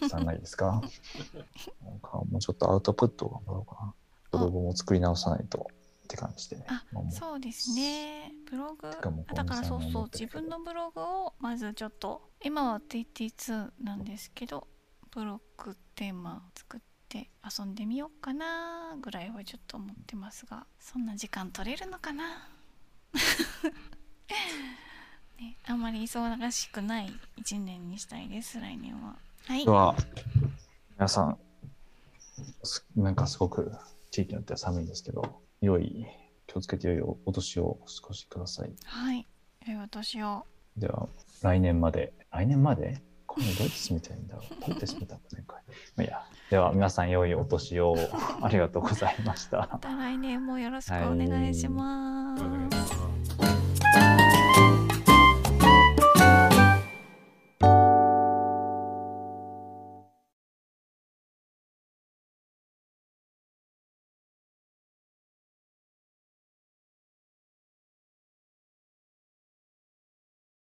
[0.00, 0.80] がさないですか？
[1.84, 3.94] なんかもうちょっとアウトプットを頑張ろうかな。
[4.32, 5.68] ブログも作り直さないと
[6.04, 6.64] って感じでね。
[6.68, 8.32] あまそうですね。
[8.50, 8.88] ブログ。
[8.90, 14.66] だからそうそう自分のブログをまずちょっと今は TT2 なんですけど
[15.10, 17.28] ブログテーマ作って
[17.58, 22.48] 遊んでみようかなぐらいはちょっと思ってますがそんな時間取れるのかな？
[25.38, 29.16] ね、あんまり忙しくない一年にしたいです来年は。
[29.46, 29.64] はい。
[29.64, 29.96] では、
[30.96, 31.38] 皆さん、
[32.62, 33.72] すなんかすごく
[34.10, 36.06] 地域によっては寒いんですけど、良い、
[36.46, 38.72] 気をつけて良いお年をお過ごしください。
[38.84, 39.26] はい。
[39.66, 40.46] 良いお年を。
[40.76, 41.08] では、
[41.42, 43.02] 来年まで、来年まで？
[43.30, 45.56] これどうやって進めたらいいんだろうどうやって進めたの前回。
[45.56, 45.64] ま
[45.98, 46.22] あいいや。
[46.50, 47.96] では、皆さん良いお年を
[48.42, 49.78] ありがとうございましたま。
[49.78, 52.74] た来年もよろしくお願いします、お願いし
[53.38, 54.19] ます